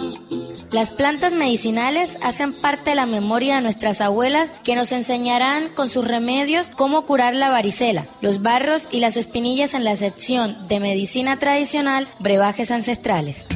Las 0.70 0.90
plantas 0.90 1.34
medicinales 1.34 2.18
hacen 2.22 2.52
parte 2.52 2.90
de 2.90 2.96
la 2.96 3.06
memoria 3.06 3.56
de 3.56 3.62
nuestras 3.62 4.00
abuelas 4.00 4.50
que 4.64 4.74
nos 4.74 4.92
enseñarán 4.92 5.68
con 5.70 5.88
sus 5.88 6.06
remedios 6.06 6.68
cómo 6.68 7.06
curar 7.06 7.34
la 7.34 7.48
varicela, 7.48 8.06
los 8.20 8.42
barros 8.42 8.88
y 8.90 9.00
las 9.00 9.16
espinillas 9.16 9.74
en 9.74 9.84
la 9.84 9.96
sección 9.96 10.66
de 10.66 10.80
medicina 10.80 11.38
tradicional, 11.38 12.08
brebajes 12.18 12.70
ancestrales. 12.70 13.46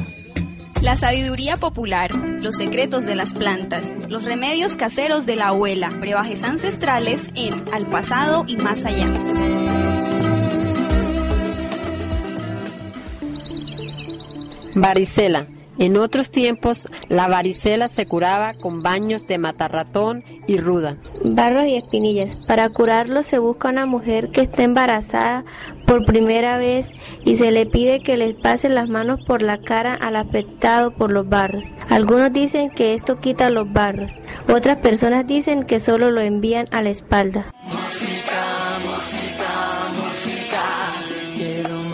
La 0.81 0.95
sabiduría 0.95 1.57
popular, 1.57 2.11
los 2.15 2.55
secretos 2.55 3.05
de 3.05 3.13
las 3.13 3.33
plantas, 3.33 3.91
los 4.09 4.25
remedios 4.25 4.75
caseros 4.75 5.27
de 5.27 5.35
la 5.35 5.49
abuela, 5.49 5.89
brebajes 5.89 6.43
ancestrales 6.43 7.29
en 7.35 7.63
Al 7.71 7.85
pasado 7.85 8.45
y 8.47 8.55
más 8.55 8.85
allá. 8.85 9.80
Varicela. 14.75 15.47
En 15.77 15.97
otros 15.97 16.29
tiempos, 16.29 16.87
la 17.07 17.27
varicela 17.27 17.87
se 17.87 18.05
curaba 18.05 18.53
con 18.53 18.83
baños 18.83 19.25
de 19.25 19.37
matarratón 19.37 20.23
y 20.45 20.57
ruda. 20.57 20.97
Barros 21.23 21.65
y 21.65 21.75
espinillas. 21.75 22.37
Para 22.45 22.69
curarlo 22.69 23.23
se 23.23 23.39
busca 23.39 23.69
una 23.69 23.85
mujer 23.85 24.29
que 24.29 24.41
esté 24.41 24.63
embarazada 24.63 25.45
por 25.87 26.05
primera 26.05 26.57
vez 26.57 26.91
y 27.25 27.37
se 27.37 27.51
le 27.51 27.65
pide 27.65 28.03
que 28.03 28.17
les 28.17 28.35
pase 28.35 28.69
las 28.69 28.89
manos 28.89 29.21
por 29.25 29.41
la 29.41 29.59
cara 29.61 29.95
al 29.95 30.17
afectado 30.17 30.91
por 30.91 31.09
los 31.11 31.27
barros. 31.27 31.65
Algunos 31.89 32.31
dicen 32.31 32.69
que 32.69 32.93
esto 32.93 33.19
quita 33.19 33.49
los 33.49 33.71
barros. 33.71 34.19
Otras 34.53 34.77
personas 34.77 35.25
dicen 35.25 35.63
que 35.63 35.79
solo 35.79 36.11
lo 36.11 36.21
envían 36.21 36.67
a 36.71 36.81
la 36.81 36.89
espalda. 36.91 37.51
Música, 37.63 38.40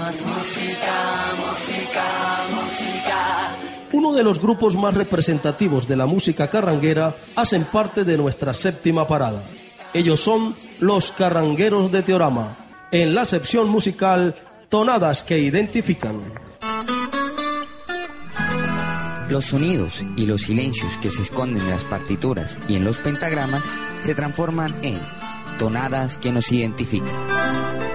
más 0.08 0.26
música, 0.26 1.34
música, 1.36 2.06
música. 2.56 3.58
Uno 3.92 4.14
de 4.14 4.24
los 4.24 4.40
grupos 4.40 4.78
más 4.78 4.94
representativos 4.94 5.86
de 5.86 5.98
la 5.98 6.06
música 6.06 6.50
carranguera 6.50 7.14
hacen 7.36 7.66
parte 7.66 8.06
de 8.06 8.18
nuestra 8.18 8.54
séptima 8.54 9.06
parada. 9.06 9.44
Ellos 9.94 10.22
son 10.22 10.56
los 10.80 11.12
Carrangueros 11.12 11.92
de 11.92 12.04
Teorama, 12.04 12.58
en 12.92 13.16
la 13.16 13.26
sección 13.26 13.68
musical 13.68 14.36
Tonadas 14.70 15.24
que 15.24 15.40
identifican. 15.40 16.22
Los 19.30 19.46
sonidos 19.46 20.06
y 20.16 20.26
los 20.26 20.44
silencios 20.44 20.96
que 21.02 21.10
se 21.10 21.24
esconden 21.24 21.64
en 21.64 21.72
las 21.72 21.84
partituras 21.84 22.58
y 22.70 22.76
en 22.76 22.86
los 22.86 22.98
pentagramas 22.98 23.64
se 24.00 24.16
transforman 24.16 24.74
en 24.84 25.02
tonadas 25.60 26.18
que 26.18 26.32
nos 26.32 26.50
identifican. 26.50 27.87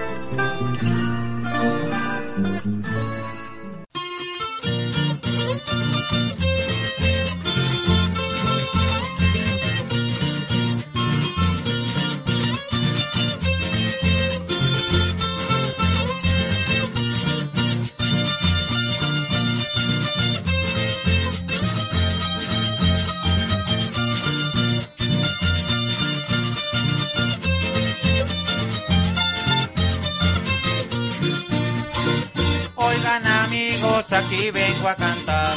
Aquí 34.43 34.51
vengo 34.51 34.89
a 34.89 34.95
cantar 34.95 35.55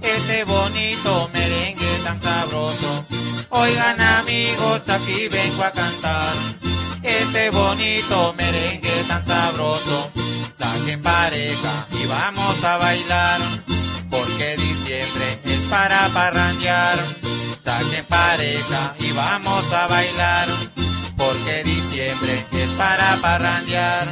este 0.00 0.44
bonito 0.44 1.28
merengue 1.32 1.98
tan 2.04 2.20
sabroso. 2.22 3.04
Oigan 3.50 4.00
amigos, 4.00 4.88
aquí 4.88 5.26
vengo 5.26 5.64
a 5.64 5.72
cantar 5.72 6.32
este 7.02 7.50
bonito 7.50 8.32
merengue 8.34 9.04
tan 9.08 9.26
sabroso. 9.26 10.12
Saquen 10.56 11.02
pareja 11.02 11.88
y 11.90 12.06
vamos 12.06 12.62
a 12.62 12.76
bailar, 12.76 13.40
porque 14.08 14.56
diciembre 14.58 15.40
es 15.44 15.60
para 15.68 16.08
parrandear. 16.10 16.98
Saquen 17.60 18.04
pareja 18.04 18.94
y 19.00 19.10
vamos 19.10 19.72
a 19.72 19.88
bailar, 19.88 20.48
porque 21.16 21.64
diciembre 21.64 22.46
es 22.52 22.68
para 22.78 23.16
parrandear. 23.16 24.06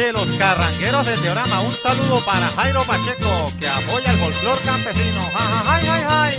De 0.00 0.12
los 0.12 0.26
carrangueros 0.38 1.04
de 1.04 1.14
Teorama. 1.18 1.60
Un 1.60 1.74
saludo 1.74 2.24
para 2.24 2.48
Jairo 2.48 2.82
Pacheco, 2.84 3.52
que 3.60 3.68
apoya 3.68 4.10
el 4.10 4.18
folclor 4.18 4.58
campesino. 4.62 5.20
Ja, 5.34 5.40
ja, 5.40 5.62
jai, 5.66 5.86
jai, 5.86 6.04
jai. 6.04 6.36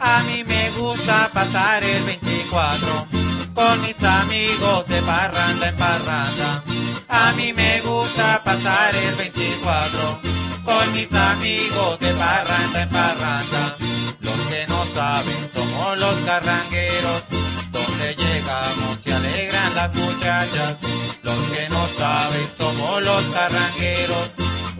A 0.00 0.22
mí 0.24 0.42
me 0.44 0.70
gusta 0.70 1.30
pasar 1.32 1.84
el 1.84 2.02
24 2.04 3.06
con 3.54 3.82
mis 3.82 4.02
amigos 4.02 4.88
de 4.88 5.00
parranda 5.02 5.68
en 5.68 5.76
parranda. 5.76 6.69
A 7.10 7.32
mí 7.32 7.52
me 7.52 7.80
gusta 7.80 8.40
pasar 8.44 8.94
el 8.94 9.14
24 9.16 10.20
con 10.64 10.92
mis 10.92 11.12
amigos 11.12 11.98
de 11.98 12.14
parranda 12.14 12.82
en 12.82 12.88
parranda. 12.88 13.76
Los 14.20 14.38
que 14.46 14.66
no 14.68 14.84
saben 14.94 15.50
somos 15.52 15.98
los 15.98 16.14
carrangueros, 16.24 17.24
donde 17.72 18.14
llegamos 18.14 18.98
se 19.02 19.12
alegran 19.12 19.74
las 19.74 19.94
muchachas. 19.94 20.76
Los 21.24 21.36
que 21.50 21.68
no 21.68 21.88
saben 21.98 22.48
somos 22.56 23.02
los 23.02 23.24
carrangueros, 23.34 24.30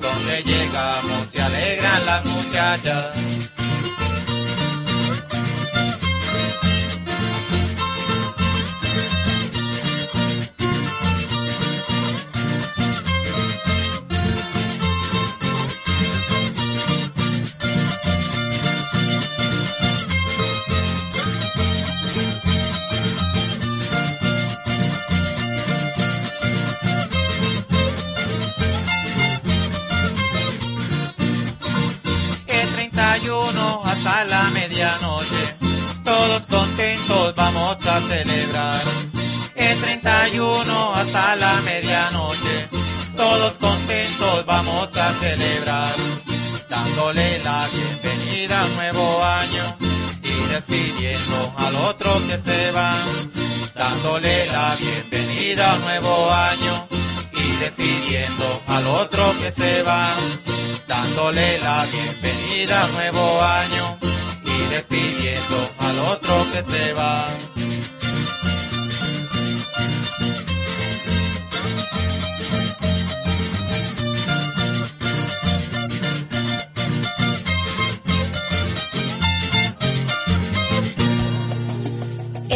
donde 0.01 0.43
llegamos 0.45 1.27
se 1.33 1.43
alegran 1.43 2.07
las 2.07 2.25
muchachas. 2.25 3.60
Todos 36.21 36.47
contentos 36.47 37.35
vamos 37.35 37.77
a 37.87 38.01
celebrar. 38.01 38.83
El 39.55 39.79
31 39.81 40.95
hasta 40.95 41.37
la 41.37 41.55
medianoche, 41.63 42.69
todos 43.17 43.57
contentos 43.57 44.45
vamos 44.45 44.89
a 44.97 45.13
celebrar. 45.15 45.95
Dándole 46.69 47.39
la 47.43 47.67
bienvenida 47.73 48.61
a 48.61 48.69
nuevo 48.69 49.25
año 49.25 49.65
y 50.23 50.35
despidiendo 50.53 51.55
al 51.57 51.75
otro 51.91 52.11
que 52.29 52.37
se 52.37 52.71
va, 52.73 52.95
dándole 53.75 54.47
la 54.47 54.77
bienvenida 54.77 55.73
a 55.73 55.79
nuevo 55.79 56.31
año 56.31 56.87
y 57.33 57.47
despidiendo 57.65 58.63
al 58.69 58.87
otro 58.87 59.25
que 59.41 59.51
se 59.51 59.83
va, 59.83 60.07
dándole 60.87 61.59
la 61.61 61.87
bienvenida 61.87 62.85
a 62.85 62.89
nuevo 62.89 63.43
año 63.43 64.10
y 64.61 64.75
despidiendo 64.75 65.71
al 65.79 65.99
otro 66.01 66.35
que 66.53 66.63
se 66.63 66.93
va. 66.93 67.29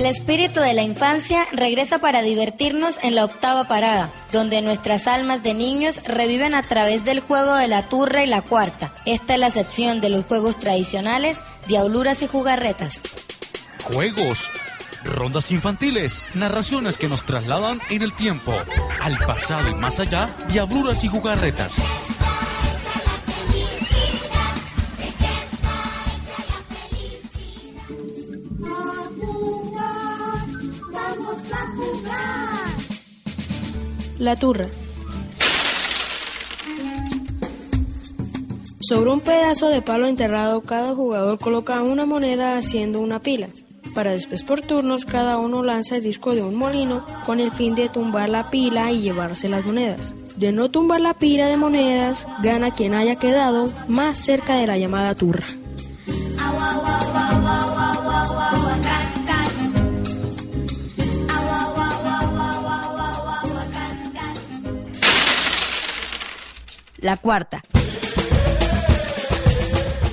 El 0.05 0.11
espíritu 0.11 0.61
de 0.61 0.75
la 0.75 0.83
infancia 0.83 1.47
regresa 1.51 1.97
para 1.97 2.21
divertirnos 2.21 2.99
en 3.03 3.15
la 3.15 3.25
octava 3.25 3.67
parada, 3.69 4.11
donde 4.33 4.61
nuestras 4.61 5.09
almas 5.09 5.43
de 5.43 5.55
niños 5.55 6.05
reviven 6.05 6.55
a 6.55 6.63
través 6.63 7.07
del 7.07 7.21
juego 7.21 7.55
de 7.55 7.69
la 7.69 7.89
turra 7.89 8.23
y 8.23 8.27
la 8.27 8.43
cuarta. 8.43 8.93
Esta 9.07 9.33
es 9.33 9.41
la 9.41 9.49
sección 9.49 10.03
de 10.03 10.11
los 10.11 10.27
juegos 10.27 10.59
tradicionales, 10.59 11.41
diabluras 11.69 12.21
y 12.21 12.27
jugarretas. 12.27 13.01
Juegos, 13.83 14.51
rondas 15.05 15.51
infantiles, 15.51 16.23
narraciones 16.35 16.99
que 16.99 17.09
nos 17.09 17.25
trasladan 17.25 17.81
en 17.89 18.03
el 18.03 18.13
tiempo, 18.13 18.53
al 19.01 19.17
pasado 19.17 19.71
y 19.71 19.75
más 19.75 20.01
allá, 20.01 20.29
diabluras 20.49 21.03
y 21.03 21.09
jugarretas. 21.09 21.77
La 34.19 34.37
turra. 34.37 34.69
Sobre 38.79 39.11
un 39.11 39.21
pedazo 39.21 39.69
de 39.71 39.83
palo 39.83 40.07
enterrado, 40.07 40.61
cada 40.61 40.95
jugador 40.95 41.39
coloca 41.39 41.83
una 41.83 42.07
moneda 42.07 42.57
haciendo 42.57 43.01
una 43.01 43.21
pila. 43.21 43.49
Para 43.95 44.13
después 44.13 44.43
por 44.43 44.61
turnos, 44.61 45.05
cada 45.05 45.39
uno 45.39 45.63
lanza 45.63 45.97
el 45.97 46.03
disco 46.03 46.35
de 46.35 46.43
un 46.43 46.55
molino 46.55 47.05
con 47.27 47.41
el 47.41 47.51
fin 47.51 47.75
de 47.75 47.89
tumbar 47.89 48.29
la 48.29 48.51
pila 48.51 48.93
y 48.93 49.01
llevarse 49.01 49.49
las 49.49 49.65
monedas. 49.65 50.15
De 50.37 50.53
no 50.53 50.71
tumbar 50.71 51.01
la 51.01 51.15
pila 51.15 51.47
de 51.47 51.57
monedas, 51.57 52.27
gana 52.43 52.73
quien 52.73 52.95
haya 52.95 53.17
quedado 53.17 53.71
más 53.89 54.19
cerca 54.19 54.57
de 54.57 54.67
la 54.67 54.79
llamada 54.79 55.15
turra. 55.15 55.47
La 67.05 67.19
cuarta. 67.19 67.63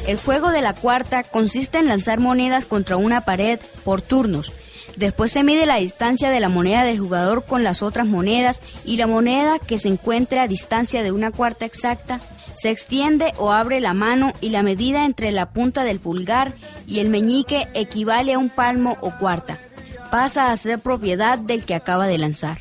El 0.08 0.18
juego 0.18 0.50
de 0.50 0.62
la 0.62 0.74
cuarta 0.74 1.24
consiste 1.24 1.78
en 1.78 1.88
lanzar 1.88 2.20
monedas 2.20 2.66
contra 2.66 2.98
una 2.98 3.22
pared 3.22 3.62
por 3.86 4.02
turnos. 4.02 4.52
Después 4.98 5.32
se 5.32 5.46
mide 5.46 5.66
la 5.66 5.78
distancia 5.78 6.30
de 6.30 6.42
la 6.42 6.50
moneda 6.50 6.84
del 6.84 7.00
jugador 7.00 7.46
con 7.46 7.64
las 7.64 7.82
otras 7.82 8.08
monedas 8.08 8.62
y 8.84 8.98
la 8.98 9.08
moneda 9.08 9.58
que 9.58 9.78
se 9.78 9.88
encuentre 9.88 10.42
a 10.42 10.50
distancia 10.50 11.02
de 11.02 11.14
una 11.14 11.32
cuarta 11.32 11.64
exacta 11.64 12.20
se 12.56 12.72
extiende 12.72 13.32
o 13.38 13.54
abre 13.54 13.80
la 13.80 13.94
mano 13.94 14.34
y 14.42 14.50
la 14.50 14.62
medida 14.62 15.06
entre 15.06 15.32
la 15.32 15.54
punta 15.54 15.86
del 15.86 16.02
pulgar 16.02 16.56
y 16.88 17.00
el 17.00 17.08
meñique 17.08 17.70
equivale 17.74 18.34
a 18.34 18.38
un 18.38 18.50
palmo 18.50 18.98
o 19.00 19.12
cuarta. 19.18 19.60
Pasa 20.12 20.52
a 20.52 20.58
ser 20.58 20.80
propiedad 20.80 21.40
del 21.40 21.64
que 21.64 21.74
acaba 21.74 22.08
de 22.08 22.18
lanzar. 22.18 22.58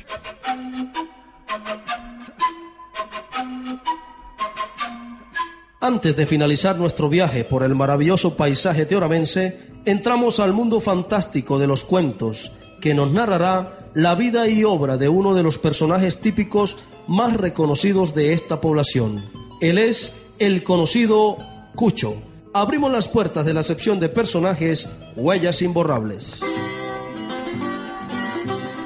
Antes 5.83 6.15
de 6.15 6.27
finalizar 6.27 6.77
nuestro 6.77 7.09
viaje 7.09 7.43
por 7.43 7.63
el 7.63 7.73
maravilloso 7.73 8.35
paisaje 8.35 8.85
teoramense, 8.85 9.57
entramos 9.83 10.39
al 10.39 10.53
mundo 10.53 10.79
fantástico 10.79 11.57
de 11.57 11.65
los 11.65 11.83
cuentos, 11.83 12.51
que 12.79 12.93
nos 12.93 13.11
narrará 13.11 13.89
la 13.95 14.13
vida 14.13 14.47
y 14.47 14.63
obra 14.63 14.97
de 14.97 15.09
uno 15.09 15.33
de 15.33 15.41
los 15.41 15.57
personajes 15.57 16.21
típicos 16.21 16.77
más 17.07 17.35
reconocidos 17.35 18.13
de 18.13 18.33
esta 18.33 18.61
población. 18.61 19.25
Él 19.59 19.79
es 19.79 20.13
el 20.37 20.63
conocido 20.63 21.39
Cucho. 21.73 22.13
Abrimos 22.53 22.91
las 22.91 23.07
puertas 23.07 23.43
de 23.43 23.53
la 23.53 23.63
sección 23.63 23.99
de 23.99 24.09
personajes 24.09 24.87
Huellas 25.15 25.63
Imborrables. 25.63 26.41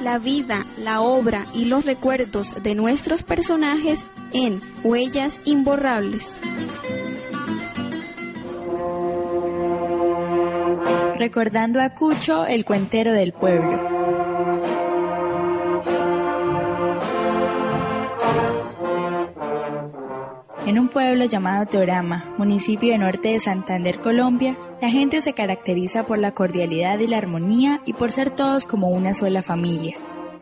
La 0.02 0.18
vida, 0.18 0.66
la 0.78 1.02
obra 1.02 1.46
y 1.54 1.66
los 1.66 1.84
recuerdos 1.84 2.64
de 2.64 2.74
nuestros 2.74 3.24
personajes 3.24 4.06
en 4.36 4.62
Huellas 4.84 5.40
Imborrables. 5.46 6.30
Recordando 11.18 11.82
a 11.82 11.92
Cucho, 11.92 12.46
el 12.46 12.66
cuentero 12.66 13.14
del 13.14 13.32
pueblo. 13.32 13.80
En 20.68 20.80
un 20.80 20.90
pueblo 20.90 21.24
llamado 21.24 21.66
Teorama, 21.68 22.26
municipio 22.38 22.92
de 22.92 22.98
norte 22.98 23.30
de 23.30 23.40
Santander, 23.40 24.02
Colombia, 24.02 24.58
la 24.82 24.90
gente 24.90 25.22
se 25.22 25.32
caracteriza 25.32 26.06
por 26.06 26.18
la 26.18 26.34
cordialidad 26.34 27.00
y 27.00 27.08
la 27.08 27.20
armonía 27.20 27.82
y 27.86 27.94
por 27.94 28.12
ser 28.12 28.32
todos 28.32 28.66
como 28.66 28.90
una 28.90 29.14
sola 29.14 29.42
familia. 29.42 29.96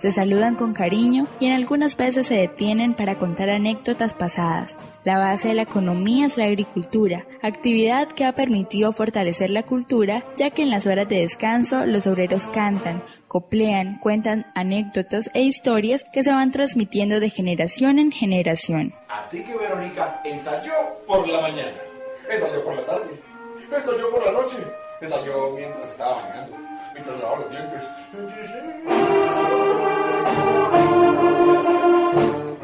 Se 0.04 0.12
saludan 0.12 0.56
con 0.56 0.74
cariño 0.74 1.28
y 1.40 1.46
en 1.46 1.54
algunas 1.54 1.96
veces 1.96 2.28
se 2.28 2.34
detienen 2.34 2.94
para 2.94 3.18
contar 3.18 3.50
anécdotas 3.50 4.14
pasadas. 4.14 4.78
La 5.06 5.18
base 5.18 5.48
de 5.48 5.54
la 5.54 5.62
economía 5.62 6.26
es 6.26 6.36
la 6.36 6.44
agricultura, 6.44 7.26
actividad 7.42 8.10
que 8.10 8.26
ha 8.26 8.34
permitido 8.34 8.92
fortalecer 8.92 9.50
la 9.50 9.64
cultura, 9.64 10.26
ya 10.36 10.50
que 10.50 10.62
en 10.62 10.72
las 10.72 10.88
horas 10.88 11.08
de 11.08 11.22
descanso 11.22 11.86
los 11.86 12.06
obreros 12.06 12.50
cantan, 12.50 13.02
coplean, 13.30 13.98
cuentan 14.00 14.52
anécdotas 14.56 15.32
e 15.34 15.44
historias 15.44 16.04
que 16.12 16.22
se 16.22 16.34
van 16.34 16.52
transmitiendo 16.52 17.22
de 17.22 17.30
generación 17.30 17.98
en 17.98 18.12
generación. 18.12 18.94
Así 19.08 19.42
que 19.46 19.56
Verónica 19.56 20.20
ensayó 20.26 20.74
por 21.08 21.26
la 21.30 21.40
mañana, 21.40 21.78
ensayó 22.30 22.62
por 22.66 22.76
la 22.76 22.86
tarde, 22.86 23.22
ensayó 23.74 24.12
por 24.12 24.26
la 24.26 24.34
noche, 24.34 24.58
ensayó 25.00 25.52
mientras 25.52 25.92
estaba 25.92 26.24
bañando, 26.24 26.58
mientras 26.94 27.20
lavaba 27.20 27.40
los 27.40 27.50
dientes. 27.52 29.23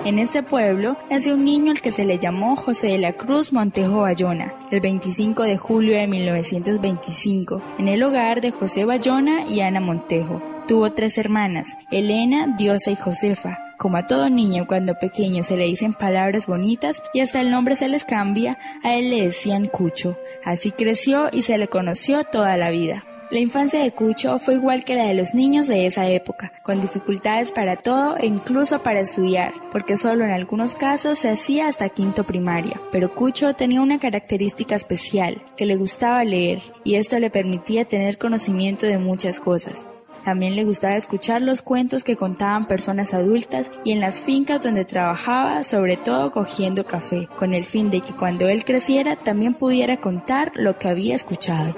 En 0.10 0.18
este 0.18 0.42
pueblo 0.42 0.98
nació 1.12 1.36
un 1.36 1.46
niño 1.46 1.72
al 1.72 1.82
que 1.82 1.92
se 1.92 2.04
le 2.04 2.18
llamó 2.18 2.56
José 2.56 2.88
de 2.88 2.98
la 2.98 3.14
Cruz 3.14 3.54
Montejo 3.54 4.00
Bayona, 4.00 4.56
el 4.72 4.82
25 4.82 5.44
de 5.44 5.56
julio 5.56 5.96
de 5.96 6.08
1925, 6.08 7.62
en 7.78 7.88
el 7.88 8.02
hogar 8.02 8.42
de 8.42 8.50
José 8.50 8.86
Bayona 8.86 9.46
y 9.46 9.62
Ana 9.62 9.80
Montejo. 9.80 10.42
Tuvo 10.68 10.90
tres 10.94 11.20
hermanas, 11.20 11.78
Elena, 11.92 12.56
Diosa 12.58 12.90
y 12.90 12.96
Josefa. 12.96 13.60
Como 13.78 13.98
a 13.98 14.08
todo 14.08 14.32
niño 14.32 14.66
cuando 14.66 14.98
pequeño 14.98 15.44
se 15.44 15.58
le 15.58 15.66
dicen 15.66 15.94
palabras 15.94 16.48
bonitas 16.48 17.04
y 17.14 17.20
hasta 17.20 17.40
el 17.40 17.52
nombre 17.52 17.76
se 17.76 17.88
les 17.88 18.04
cambia, 18.04 18.58
a 18.84 18.96
él 18.96 19.12
le 19.12 19.26
decían 19.26 19.68
Cucho. 19.68 20.18
Así 20.44 20.72
creció 20.72 21.30
y 21.32 21.44
se 21.44 21.60
le 21.60 21.68
conoció 21.68 22.24
toda 22.24 22.58
la 22.58 22.72
vida. 22.72 23.04
La 23.32 23.40
infancia 23.40 23.84
de 23.84 23.92
Cucho 23.92 24.40
fue 24.40 24.56
igual 24.56 24.84
que 24.84 24.96
la 24.96 25.06
de 25.06 25.14
los 25.14 25.36
niños 25.36 25.68
de 25.68 25.86
esa 25.86 26.08
época, 26.08 26.52
con 26.64 26.82
dificultades 26.82 27.52
para 27.52 27.76
todo 27.76 28.18
e 28.18 28.26
incluso 28.26 28.82
para 28.82 29.02
estudiar, 29.02 29.54
porque 29.72 29.98
solo 29.98 30.26
en 30.26 30.32
algunos 30.32 30.74
casos 30.74 31.20
se 31.20 31.30
hacía 31.30 31.68
hasta 31.68 31.90
quinto 31.90 32.24
primaria. 32.24 32.82
Pero 32.92 33.14
Cucho 33.14 33.54
tenía 33.54 33.82
una 33.82 34.00
característica 34.00 34.74
especial, 34.74 35.44
que 35.56 35.68
le 35.68 35.76
gustaba 35.76 36.24
leer, 36.24 36.64
y 36.84 36.96
esto 36.96 37.20
le 37.20 37.30
permitía 37.30 37.86
tener 37.86 38.18
conocimiento 38.18 38.88
de 38.88 38.98
muchas 38.98 39.40
cosas. 39.40 39.86
También 40.26 40.56
le 40.56 40.66
gustaba 40.66 40.96
escuchar 40.96 41.44
los 41.44 41.62
cuentos 41.62 42.04
que 42.04 42.16
contaban 42.16 42.68
personas 42.68 43.14
adultas 43.14 43.72
y 43.84 43.92
en 43.92 44.00
las 44.00 44.20
fincas 44.20 44.62
donde 44.62 44.86
trabajaba, 44.86 45.64
sobre 45.64 45.98
todo 45.98 46.32
cogiendo 46.32 46.84
café, 46.84 47.28
con 47.36 47.54
el 47.54 47.64
fin 47.64 47.92
de 47.92 48.02
que 48.02 48.14
cuando 48.14 48.48
él 48.48 48.66
creciera 48.66 49.16
también 49.16 49.54
pudiera 49.54 49.98
contar 49.98 50.52
lo 50.56 50.78
que 50.78 50.88
había 50.88 51.16
escuchado. 51.16 51.76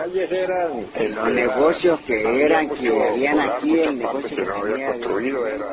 Las 0.00 0.08
calles 0.08 0.32
eran 0.32 1.14
los 1.14 1.28
negocios 1.30 2.00
que 2.06 2.44
eran 2.46 2.68
que 2.70 2.88
habían 2.88 3.38
aquí 3.38 3.80
el 3.80 3.98
negocio 3.98 4.36
que 4.36 4.72
había 4.72 4.92
construido 4.92 5.46
era 5.46 5.66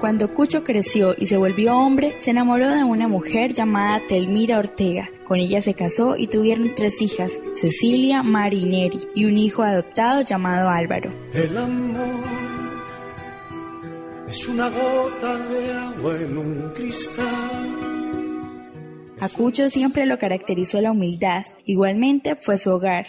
Cuando 0.00 0.32
Cucho 0.32 0.64
creció 0.64 1.14
y 1.18 1.26
se 1.26 1.36
volvió 1.36 1.76
hombre, 1.76 2.16
se 2.20 2.30
enamoró 2.30 2.70
de 2.70 2.82
una 2.82 3.08
mujer 3.08 3.52
llamada 3.52 4.00
Telmira 4.08 4.58
Ortega. 4.58 5.10
Con 5.24 5.38
ella 5.38 5.60
se 5.60 5.74
casó 5.74 6.16
y 6.16 6.28
tuvieron 6.28 6.74
tres 6.74 7.02
hijas, 7.02 7.38
Cecilia, 7.54 8.22
Mari 8.22 8.62
y 8.62 8.64
Neri, 8.64 9.08
y 9.14 9.26
un 9.26 9.36
hijo 9.36 9.62
adoptado 9.62 10.22
llamado 10.22 10.70
Álvaro. 10.70 11.10
El 11.34 11.58
amor 11.58 12.24
es 14.28 14.48
una 14.48 14.70
gota 14.70 15.36
de 15.36 15.72
agua 15.72 16.16
en 16.16 16.38
un 16.38 16.72
cristal. 16.74 17.87
A 19.20 19.28
Cucho 19.28 19.68
siempre 19.68 20.06
lo 20.06 20.16
caracterizó 20.16 20.80
la 20.80 20.92
humildad, 20.92 21.44
igualmente 21.64 22.36
fue 22.36 22.56
su 22.56 22.70
hogar. 22.70 23.06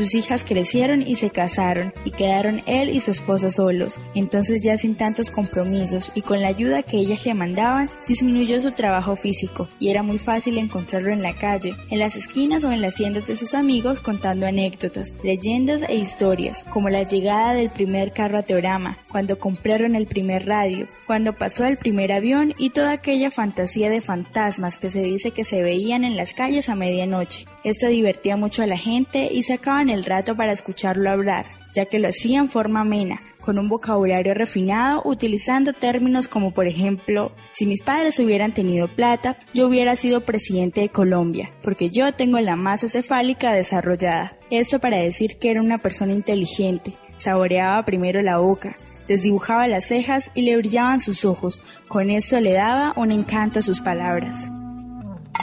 Sus 0.00 0.14
hijas 0.14 0.44
crecieron 0.44 1.06
y 1.06 1.16
se 1.16 1.28
casaron 1.28 1.92
y 2.06 2.10
quedaron 2.10 2.62
él 2.64 2.88
y 2.88 3.00
su 3.00 3.10
esposa 3.10 3.50
solos. 3.50 4.00
Entonces 4.14 4.62
ya 4.62 4.78
sin 4.78 4.94
tantos 4.94 5.28
compromisos 5.28 6.10
y 6.14 6.22
con 6.22 6.40
la 6.40 6.48
ayuda 6.48 6.82
que 6.82 6.96
ellas 6.96 7.26
le 7.26 7.34
mandaban, 7.34 7.90
disminuyó 8.08 8.62
su 8.62 8.72
trabajo 8.72 9.14
físico 9.14 9.68
y 9.78 9.90
era 9.90 10.02
muy 10.02 10.16
fácil 10.16 10.56
encontrarlo 10.56 11.12
en 11.12 11.20
la 11.20 11.34
calle, 11.36 11.74
en 11.90 11.98
las 11.98 12.16
esquinas 12.16 12.64
o 12.64 12.72
en 12.72 12.80
las 12.80 12.94
tiendas 12.94 13.26
de 13.26 13.36
sus 13.36 13.52
amigos 13.52 14.00
contando 14.00 14.46
anécdotas, 14.46 15.12
leyendas 15.22 15.82
e 15.82 15.96
historias, 15.96 16.64
como 16.70 16.88
la 16.88 17.02
llegada 17.02 17.52
del 17.52 17.68
primer 17.68 18.14
carro 18.14 18.38
a 18.38 18.42
Teorama, 18.42 18.96
cuando 19.10 19.38
compraron 19.38 19.96
el 19.96 20.06
primer 20.06 20.46
radio, 20.46 20.86
cuando 21.06 21.34
pasó 21.34 21.66
el 21.66 21.76
primer 21.76 22.10
avión 22.10 22.54
y 22.56 22.70
toda 22.70 22.92
aquella 22.92 23.30
fantasía 23.30 23.90
de 23.90 24.00
fantasmas 24.00 24.78
que 24.78 24.88
se 24.88 25.02
dice 25.02 25.32
que 25.32 25.44
se 25.44 25.62
veían 25.62 26.04
en 26.04 26.16
las 26.16 26.32
calles 26.32 26.70
a 26.70 26.74
medianoche. 26.74 27.44
Esto 27.62 27.88
divertía 27.88 28.36
mucho 28.36 28.62
a 28.62 28.66
la 28.66 28.78
gente 28.78 29.28
y 29.30 29.42
sacaban 29.42 29.90
el 29.90 30.04
rato 30.04 30.34
para 30.34 30.52
escucharlo 30.52 31.10
hablar, 31.10 31.46
ya 31.74 31.84
que 31.84 31.98
lo 31.98 32.08
hacía 32.08 32.38
en 32.38 32.48
forma 32.48 32.80
amena, 32.80 33.20
con 33.40 33.58
un 33.58 33.68
vocabulario 33.68 34.32
refinado, 34.32 35.02
utilizando 35.04 35.72
términos 35.72 36.26
como 36.26 36.52
por 36.52 36.66
ejemplo, 36.66 37.32
si 37.52 37.66
mis 37.66 37.82
padres 37.82 38.18
hubieran 38.18 38.52
tenido 38.52 38.88
plata, 38.88 39.36
yo 39.52 39.66
hubiera 39.66 39.94
sido 39.96 40.22
presidente 40.22 40.80
de 40.80 40.88
Colombia, 40.88 41.50
porque 41.62 41.90
yo 41.90 42.14
tengo 42.14 42.40
la 42.40 42.56
masa 42.56 42.88
cefálica 42.88 43.52
desarrollada. 43.52 44.36
Esto 44.50 44.78
para 44.78 44.98
decir 44.98 45.36
que 45.38 45.50
era 45.50 45.60
una 45.60 45.78
persona 45.78 46.12
inteligente, 46.12 46.94
saboreaba 47.18 47.84
primero 47.84 48.22
la 48.22 48.38
boca, 48.38 48.76
desdibujaba 49.06 49.68
las 49.68 49.84
cejas 49.84 50.30
y 50.34 50.42
le 50.42 50.56
brillaban 50.56 51.00
sus 51.00 51.26
ojos, 51.26 51.62
con 51.88 52.10
eso 52.10 52.40
le 52.40 52.52
daba 52.52 52.94
un 52.96 53.12
encanto 53.12 53.58
a 53.58 53.62
sus 53.62 53.80
palabras. 53.80 54.48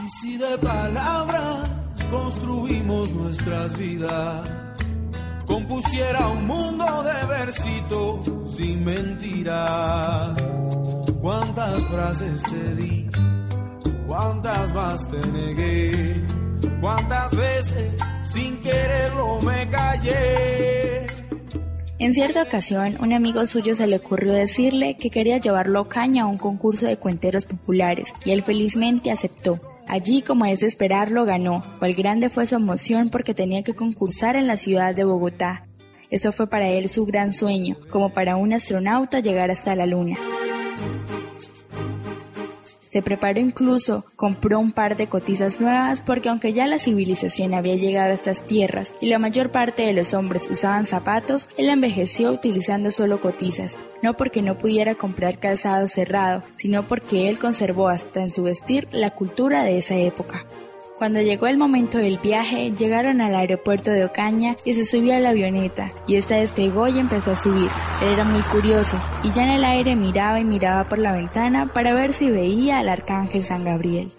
Y 0.03 0.10
si 0.21 0.38
de 0.38 0.58
palabras 0.60 1.77
construimos 2.10 3.12
nuestras 3.12 3.78
vidas, 3.78 4.52
compusiera 5.46 6.28
un 6.30 6.46
mundo 6.48 6.86
de 7.04 7.28
versitos 7.28 8.32
sin 8.56 8.84
mentiras. 8.84 10.41
¿Cuántas 11.22 11.84
frases 11.86 12.43
te 12.43 12.76
di? 12.76 13.10
¿Cuántas 14.08 14.74
más 14.74 15.10
te 15.10 15.28
negué? 15.28 16.26
¿Cuántas 16.80 17.36
veces 17.36 17.93
sin 18.24 18.58
quererlo 18.62 19.39
me 19.41 19.67
callé? 19.70 21.08
En 22.00 22.13
cierta 22.13 22.43
ocasión, 22.43 22.96
un 23.00 23.12
amigo 23.12 23.46
suyo 23.48 23.74
se 23.74 23.88
le 23.88 23.98
ocurrió 23.98 24.32
decirle 24.34 24.98
que 24.98 25.10
quería 25.10 25.39
llevarlo 25.39 25.89
Caña 25.89 26.24
a 26.24 26.28
un 26.28 26.38
concurso 26.38 26.86
de 26.86 26.98
cuenteros 26.98 27.46
populares, 27.46 28.13
y 28.24 28.32
él 28.32 28.43
felizmente 28.43 29.12
aceptó. 29.12 29.60
Allí, 29.88 30.21
como 30.21 30.45
es 30.45 30.60
de 30.60 30.67
esperarlo, 30.67 31.26
ganó, 31.26 31.63
cual 31.80 31.93
grande 31.93 32.30
fue 32.30 32.45
su 32.45 32.56
emoción 32.56 33.10
porque 33.10 33.34
tenía 33.34 33.63
que 33.63 33.73
concursar 33.73 34.36
en 34.36 34.45
la 34.45 34.58
ciudad 34.58 34.93
de 34.93 35.06
Bogotá. 35.06 35.65
Esto 36.10 36.32
fue 36.32 36.47
para 36.47 36.69
él 36.69 36.89
su 36.89 37.06
gran 37.06 37.34
sueño, 37.34 37.78
como 37.89 38.13
para 38.13 38.36
un 38.36 38.54
astronauta 38.54 39.19
llegar 39.19 39.50
hasta 39.50 39.76
la 39.76 39.86
luna. 39.86 40.17
Se 42.98 43.04
preparó 43.04 43.40
incluso, 43.40 44.06
compró 44.16 44.60
un 44.60 44.72
par 44.72 44.98
de 44.98 45.06
cotizas 45.06 45.62
nuevas 45.62 46.02
porque 46.02 46.30
aunque 46.30 46.54
ya 46.54 46.66
la 46.66 46.80
civilización 46.80 47.54
había 47.54 47.76
llegado 47.76 48.10
a 48.10 48.16
estas 48.16 48.42
tierras 48.48 48.92
y 49.00 49.06
la 49.06 49.20
mayor 49.20 49.52
parte 49.52 49.84
de 49.84 49.94
los 49.94 50.16
hombres 50.16 50.50
usaban 50.50 50.88
zapatos, 50.88 51.48
él 51.58 51.70
envejeció 51.70 52.32
utilizando 52.32 52.90
solo 52.90 53.22
cotizas, 53.22 53.78
no 54.02 54.18
porque 54.18 54.42
no 54.42 54.58
pudiera 54.58 54.96
comprar 54.96 55.38
calzado 55.38 55.88
cerrado, 55.88 56.42
sino 56.56 56.88
porque 56.88 57.30
él 57.30 57.38
conservó 57.38 57.90
hasta 57.90 58.24
en 58.24 58.32
su 58.32 58.42
vestir 58.42 58.88
la 58.92 59.12
cultura 59.12 59.62
de 59.62 59.78
esa 59.78 59.94
época. 59.94 60.48
Cuando 60.98 61.22
llegó 61.22 61.46
el 61.46 61.58
momento 61.58 62.00
del 62.00 62.18
viaje, 62.18 62.72
llegaron 62.72 63.22
al 63.22 63.36
aeropuerto 63.36 63.92
de 63.92 64.04
Ocaña 64.04 64.58
y 64.66 64.74
se 64.74 64.84
subió 64.84 65.16
a 65.16 65.20
la 65.20 65.30
avioneta, 65.30 65.92
y 66.08 66.16
esta 66.16 66.38
despegó 66.38 66.88
y 66.88 66.98
empezó 66.98 67.32
a 67.32 67.36
subir. 67.36 67.70
Él 68.02 68.14
era 68.14 68.24
muy 68.24 68.42
curioso, 68.42 69.00
y 69.24 69.32
ya 69.32 69.44
en 69.44 69.52
el 69.52 69.64
aire 69.64 69.96
miraba 69.96 70.40
y 70.40 70.44
miraba 70.44 70.90
por 70.90 70.98
la 70.98 71.12
ventana 71.12 71.68
para 71.68 71.94
ver 71.94 72.14
si 72.14 72.32
veía 72.32 72.80
al 72.80 72.90
arcángel 72.90 73.44
San 73.44 73.64
Gabriel. 73.64 74.12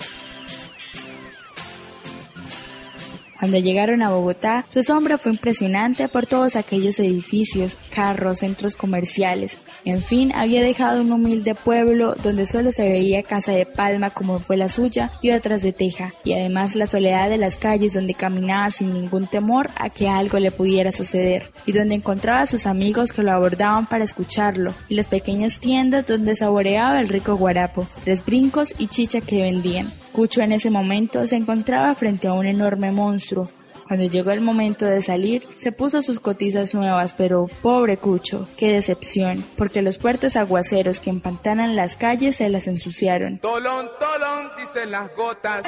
Cuando 3.38 3.58
llegaron 3.58 4.02
a 4.02 4.10
Bogotá, 4.10 4.64
su 4.72 4.80
asombro 4.80 5.16
fue 5.16 5.32
impresionante 5.32 6.08
por 6.08 6.26
todos 6.26 6.56
aquellos 6.56 6.98
edificios, 6.98 7.78
carros, 7.94 8.40
centros 8.40 8.74
comerciales. 8.74 9.56
En 9.84 10.02
fin, 10.02 10.32
había 10.34 10.60
dejado 10.60 11.02
un 11.02 11.12
humilde 11.12 11.54
pueblo 11.54 12.16
donde 12.22 12.46
solo 12.46 12.72
se 12.72 12.88
veía 12.88 13.22
casa 13.22 13.52
de 13.52 13.64
palma 13.64 14.10
como 14.10 14.40
fue 14.40 14.56
la 14.56 14.68
suya 14.68 15.12
y 15.22 15.30
otras 15.30 15.62
de 15.62 15.72
teja, 15.72 16.12
y 16.24 16.32
además 16.32 16.74
la 16.74 16.86
soledad 16.86 17.30
de 17.30 17.38
las 17.38 17.56
calles 17.56 17.94
donde 17.94 18.14
caminaba 18.14 18.70
sin 18.70 18.92
ningún 18.92 19.28
temor 19.28 19.70
a 19.76 19.88
que 19.88 20.08
algo 20.08 20.38
le 20.40 20.50
pudiera 20.50 20.90
suceder, 20.90 21.52
y 21.64 21.72
donde 21.72 21.94
encontraba 21.94 22.42
a 22.42 22.46
sus 22.46 22.66
amigos 22.66 23.12
que 23.12 23.22
lo 23.22 23.30
abordaban 23.30 23.86
para 23.86 24.04
escucharlo, 24.04 24.74
y 24.88 24.96
las 24.96 25.06
pequeñas 25.06 25.60
tiendas 25.60 26.06
donde 26.06 26.34
saboreaba 26.34 27.00
el 27.00 27.08
rico 27.08 27.36
guarapo, 27.36 27.86
tres 28.04 28.24
brincos 28.24 28.74
y 28.78 28.88
chicha 28.88 29.20
que 29.20 29.42
vendían. 29.42 29.92
Cucho 30.18 30.40
en 30.40 30.50
ese 30.50 30.68
momento 30.68 31.24
se 31.28 31.36
encontraba 31.36 31.94
frente 31.94 32.26
a 32.26 32.32
un 32.32 32.44
enorme 32.44 32.90
monstruo. 32.90 33.48
Cuando 33.86 34.04
llegó 34.06 34.32
el 34.32 34.40
momento 34.40 34.84
de 34.84 35.00
salir, 35.00 35.46
se 35.58 35.70
puso 35.70 36.02
sus 36.02 36.18
cotizas 36.18 36.74
nuevas, 36.74 37.12
pero 37.12 37.46
pobre 37.62 37.98
Cucho, 37.98 38.48
qué 38.56 38.72
decepción, 38.72 39.44
porque 39.56 39.80
los 39.80 39.96
fuertes 39.96 40.34
aguaceros 40.34 40.98
que 40.98 41.10
empantanan 41.10 41.76
las 41.76 41.94
calles 41.94 42.34
se 42.34 42.48
las 42.48 42.66
ensuciaron. 42.66 43.38
Tolón, 43.38 43.90
tolón, 44.00 44.50
dicen 44.58 44.90
las 44.90 45.08
gotas. 45.14 45.62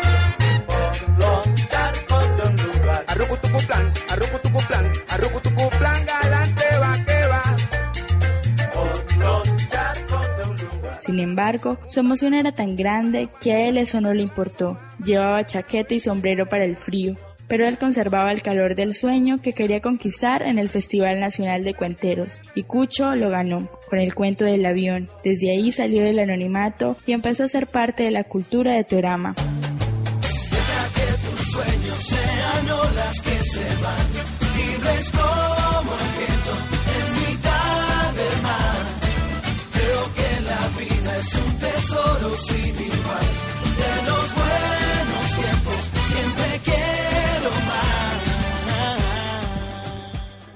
Sin 11.20 11.28
embargo, 11.28 11.76
su 11.88 12.00
emoción 12.00 12.33
era 12.33 12.52
tan 12.52 12.76
grande 12.76 13.28
que 13.42 13.52
a 13.52 13.68
él 13.68 13.76
eso 13.76 14.00
no 14.00 14.14
le 14.14 14.22
importó. 14.22 14.78
Llevaba 15.04 15.44
chaqueta 15.44 15.92
y 15.92 16.00
sombrero 16.00 16.48
para 16.48 16.64
el 16.64 16.76
frío, 16.76 17.14
pero 17.46 17.68
él 17.68 17.76
conservaba 17.76 18.33
el 18.33 18.40
calor 18.40 18.74
del 18.74 18.94
sueño 18.94 19.37
que 19.42 19.52
quería 19.52 19.83
conquistar 19.83 20.40
en 20.40 20.59
el 20.59 20.70
Festival 20.70 21.20
Nacional 21.20 21.62
de 21.62 21.74
Cuenteros, 21.74 22.40
y 22.54 22.62
Cucho 22.62 23.14
lo 23.16 23.28
ganó 23.28 23.68
con 23.90 23.98
el 23.98 24.14
cuento 24.14 24.46
del 24.46 24.64
avión. 24.64 25.11
Desde 25.22 25.50
ahí 25.50 25.72
salió 25.72 26.02
del 26.02 26.20
anonimato 26.20 26.96
y 27.06 27.12
empezó 27.12 27.44
a 27.44 27.48
ser 27.48 27.66
parte 27.66 28.04
de 28.04 28.12
la 28.12 28.24
cultura 28.24 28.72
de 28.72 28.85
Teorama. 28.85 29.35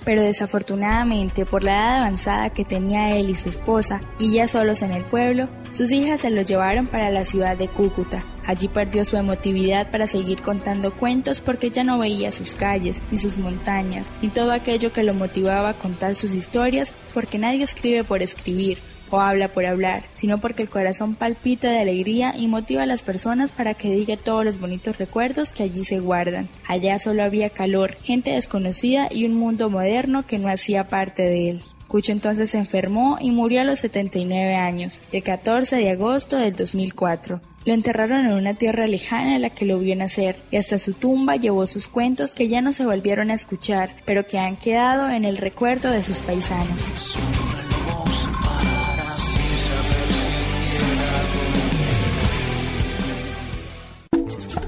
Pero 0.04 0.22
desafortunadamente 0.22 1.46
por 1.46 1.62
la 1.62 1.72
edad 1.72 1.96
avanzada 1.98 2.50
que 2.50 2.64
tenía 2.64 3.16
él 3.16 3.30
y 3.30 3.34
su 3.34 3.48
esposa, 3.48 4.00
y 4.18 4.34
ya 4.34 4.46
solos 4.46 4.82
en 4.82 4.92
el 4.92 5.04
pueblo, 5.04 5.48
sus 5.70 5.90
hijas 5.90 6.20
se 6.20 6.30
lo 6.30 6.42
llevaron 6.42 6.86
para 6.86 7.10
la 7.10 7.24
ciudad 7.24 7.56
de 7.56 7.68
Cúcuta. 7.68 8.24
Allí 8.46 8.68
perdió 8.68 9.04
su 9.04 9.16
emotividad 9.16 9.90
para 9.90 10.06
seguir 10.06 10.42
contando 10.42 10.94
cuentos 10.94 11.40
porque 11.40 11.70
ya 11.70 11.82
no 11.82 11.98
veía 11.98 12.30
sus 12.30 12.54
calles, 12.54 13.00
ni 13.10 13.18
sus 13.18 13.38
montañas, 13.38 14.08
ni 14.20 14.28
todo 14.28 14.52
aquello 14.52 14.92
que 14.92 15.02
lo 15.02 15.14
motivaba 15.14 15.70
a 15.70 15.78
contar 15.78 16.14
sus 16.14 16.34
historias 16.34 16.92
porque 17.14 17.38
nadie 17.38 17.62
escribe 17.62 18.04
por 18.04 18.22
escribir, 18.22 18.78
o 19.14 19.20
habla 19.20 19.48
por 19.48 19.64
hablar, 19.64 20.04
sino 20.16 20.38
porque 20.38 20.62
el 20.62 20.68
corazón 20.68 21.14
palpita 21.14 21.70
de 21.70 21.80
alegría 21.80 22.34
y 22.36 22.48
motiva 22.48 22.82
a 22.82 22.86
las 22.86 23.02
personas 23.02 23.52
para 23.52 23.74
que 23.74 23.94
diga 23.94 24.16
todos 24.16 24.44
los 24.44 24.58
bonitos 24.58 24.98
recuerdos 24.98 25.52
que 25.52 25.62
allí 25.62 25.84
se 25.84 26.00
guardan. 26.00 26.48
Allá 26.66 26.98
solo 26.98 27.22
había 27.22 27.50
calor, 27.50 27.96
gente 28.02 28.32
desconocida 28.32 29.08
y 29.10 29.24
un 29.24 29.34
mundo 29.34 29.70
moderno 29.70 30.26
que 30.26 30.38
no 30.38 30.48
hacía 30.48 30.88
parte 30.88 31.22
de 31.22 31.50
él. 31.50 31.62
Cucho 31.88 32.12
entonces 32.12 32.50
se 32.50 32.58
enfermó 32.58 33.18
y 33.20 33.30
murió 33.30 33.60
a 33.60 33.64
los 33.64 33.78
79 33.78 34.56
años, 34.56 34.98
el 35.12 35.22
14 35.22 35.76
de 35.76 35.90
agosto 35.90 36.36
del 36.36 36.56
2004. 36.56 37.40
Lo 37.64 37.72
enterraron 37.72 38.26
en 38.26 38.32
una 38.32 38.54
tierra 38.54 38.86
lejana 38.86 39.36
en 39.36 39.42
la 39.42 39.50
que 39.50 39.64
lo 39.64 39.78
vio 39.78 39.94
nacer, 39.96 40.36
y 40.50 40.56
hasta 40.56 40.78
su 40.78 40.92
tumba 40.92 41.36
llevó 41.36 41.66
sus 41.66 41.88
cuentos 41.88 42.32
que 42.32 42.48
ya 42.48 42.60
no 42.60 42.72
se 42.72 42.84
volvieron 42.84 43.30
a 43.30 43.34
escuchar, 43.34 43.94
pero 44.04 44.26
que 44.26 44.38
han 44.38 44.56
quedado 44.56 45.08
en 45.08 45.24
el 45.24 45.36
recuerdo 45.36 45.90
de 45.90 46.02
sus 46.02 46.18
paisanos. 46.18 47.16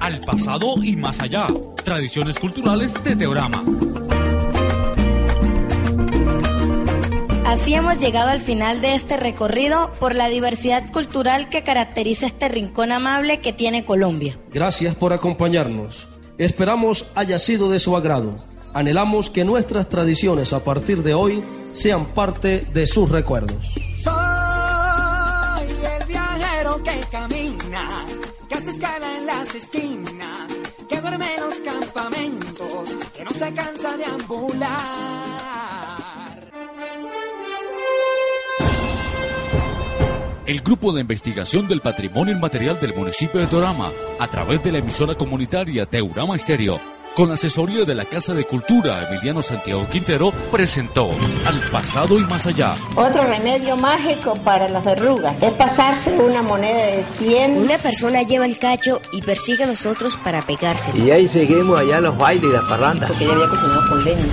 Al 0.06 0.20
pasado 0.20 0.76
y 0.84 0.94
más 0.94 1.20
allá. 1.20 1.48
Tradiciones 1.82 2.38
culturales 2.38 2.94
de 3.02 3.16
Teorama. 3.16 3.64
Así 7.44 7.74
hemos 7.74 7.98
llegado 7.98 8.30
al 8.30 8.40
final 8.40 8.80
de 8.80 8.94
este 8.94 9.16
recorrido 9.16 9.90
por 9.98 10.14
la 10.14 10.28
diversidad 10.28 10.92
cultural 10.92 11.48
que 11.48 11.64
caracteriza 11.64 12.26
este 12.26 12.48
rincón 12.48 12.92
amable 12.92 13.40
que 13.40 13.52
tiene 13.52 13.84
Colombia. 13.84 14.38
Gracias 14.52 14.94
por 14.94 15.12
acompañarnos. 15.12 16.06
Esperamos 16.38 17.06
haya 17.16 17.40
sido 17.40 17.68
de 17.70 17.80
su 17.80 17.96
agrado. 17.96 18.44
Anhelamos 18.74 19.28
que 19.30 19.44
nuestras 19.44 19.88
tradiciones 19.88 20.52
a 20.52 20.62
partir 20.62 21.02
de 21.02 21.14
hoy 21.14 21.42
sean 21.74 22.06
parte 22.06 22.60
de 22.72 22.86
sus 22.86 23.10
recuerdos. 23.10 23.74
Soy 23.96 24.14
el 25.66 26.06
viajero 26.06 26.82
que 26.82 27.00
camina, 27.10 28.06
hace 28.66 28.78
escala 28.78 29.16
en 29.16 29.26
las 29.26 29.54
esquinas, 29.54 30.52
que 30.88 31.00
duerme 31.00 31.34
en 31.34 31.40
los 31.40 31.54
campamentos, 31.60 32.96
que 33.14 33.24
no 33.24 33.30
se 33.30 33.52
cansa 33.52 33.96
de 33.96 34.04
ambular. 34.04 34.76
El 40.46 40.60
Grupo 40.60 40.92
de 40.92 41.00
Investigación 41.00 41.68
del 41.68 41.80
Patrimonio 41.80 42.34
Inmaterial 42.34 42.80
del 42.80 42.94
municipio 42.94 43.40
de 43.40 43.46
Torama, 43.46 43.90
a 44.18 44.26
través 44.28 44.62
de 44.62 44.72
la 44.72 44.78
emisora 44.78 45.14
comunitaria 45.14 45.86
Teurama 45.86 46.36
Estéreo, 46.36 46.80
con 47.16 47.28
la 47.28 47.34
asesoría 47.34 47.86
de 47.86 47.94
la 47.94 48.04
Casa 48.04 48.34
de 48.34 48.44
Cultura 48.44 49.08
Emiliano 49.08 49.40
Santiago 49.40 49.88
Quintero, 49.88 50.32
presentó 50.52 51.10
Al 51.46 51.60
pasado 51.72 52.18
y 52.18 52.24
más 52.24 52.46
allá. 52.46 52.76
Otro 52.94 53.24
remedio 53.24 53.74
mágico 53.78 54.34
para 54.44 54.68
las 54.68 54.84
verrugas 54.84 55.34
es 55.42 55.52
pasarse 55.52 56.10
una 56.10 56.42
moneda 56.42 56.84
de 56.84 57.02
100. 57.04 57.56
Una 57.56 57.78
persona 57.78 58.22
lleva 58.22 58.44
el 58.44 58.58
cacho 58.58 59.00
y 59.12 59.22
persigue 59.22 59.64
a 59.64 59.66
los 59.66 59.86
otros 59.86 60.16
para 60.18 60.42
pegárselo. 60.42 61.02
Y 61.02 61.10
ahí 61.10 61.26
seguimos 61.26 61.80
allá 61.80 62.00
los 62.00 62.18
bailes 62.18 62.50
y 62.50 62.52
las 62.52 62.64
parrandas. 62.68 63.08
Porque 63.08 63.26
ya 63.26 63.32
había 63.32 63.48
cocinado 63.48 63.88
con 63.88 64.04
leña. 64.04 64.24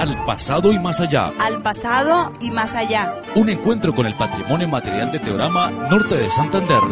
Al 0.00 0.24
pasado 0.26 0.70
y 0.70 0.78
más 0.78 1.00
allá. 1.00 1.32
Al 1.38 1.62
pasado 1.62 2.30
y 2.40 2.50
más 2.50 2.74
allá. 2.74 3.22
Un 3.36 3.48
encuentro 3.48 3.94
con 3.94 4.04
el 4.04 4.12
patrimonio 4.14 4.68
material 4.68 5.10
de 5.10 5.18
Teorama 5.18 5.70
Norte 5.70 6.16
de 6.16 6.30
Santander. 6.30 6.82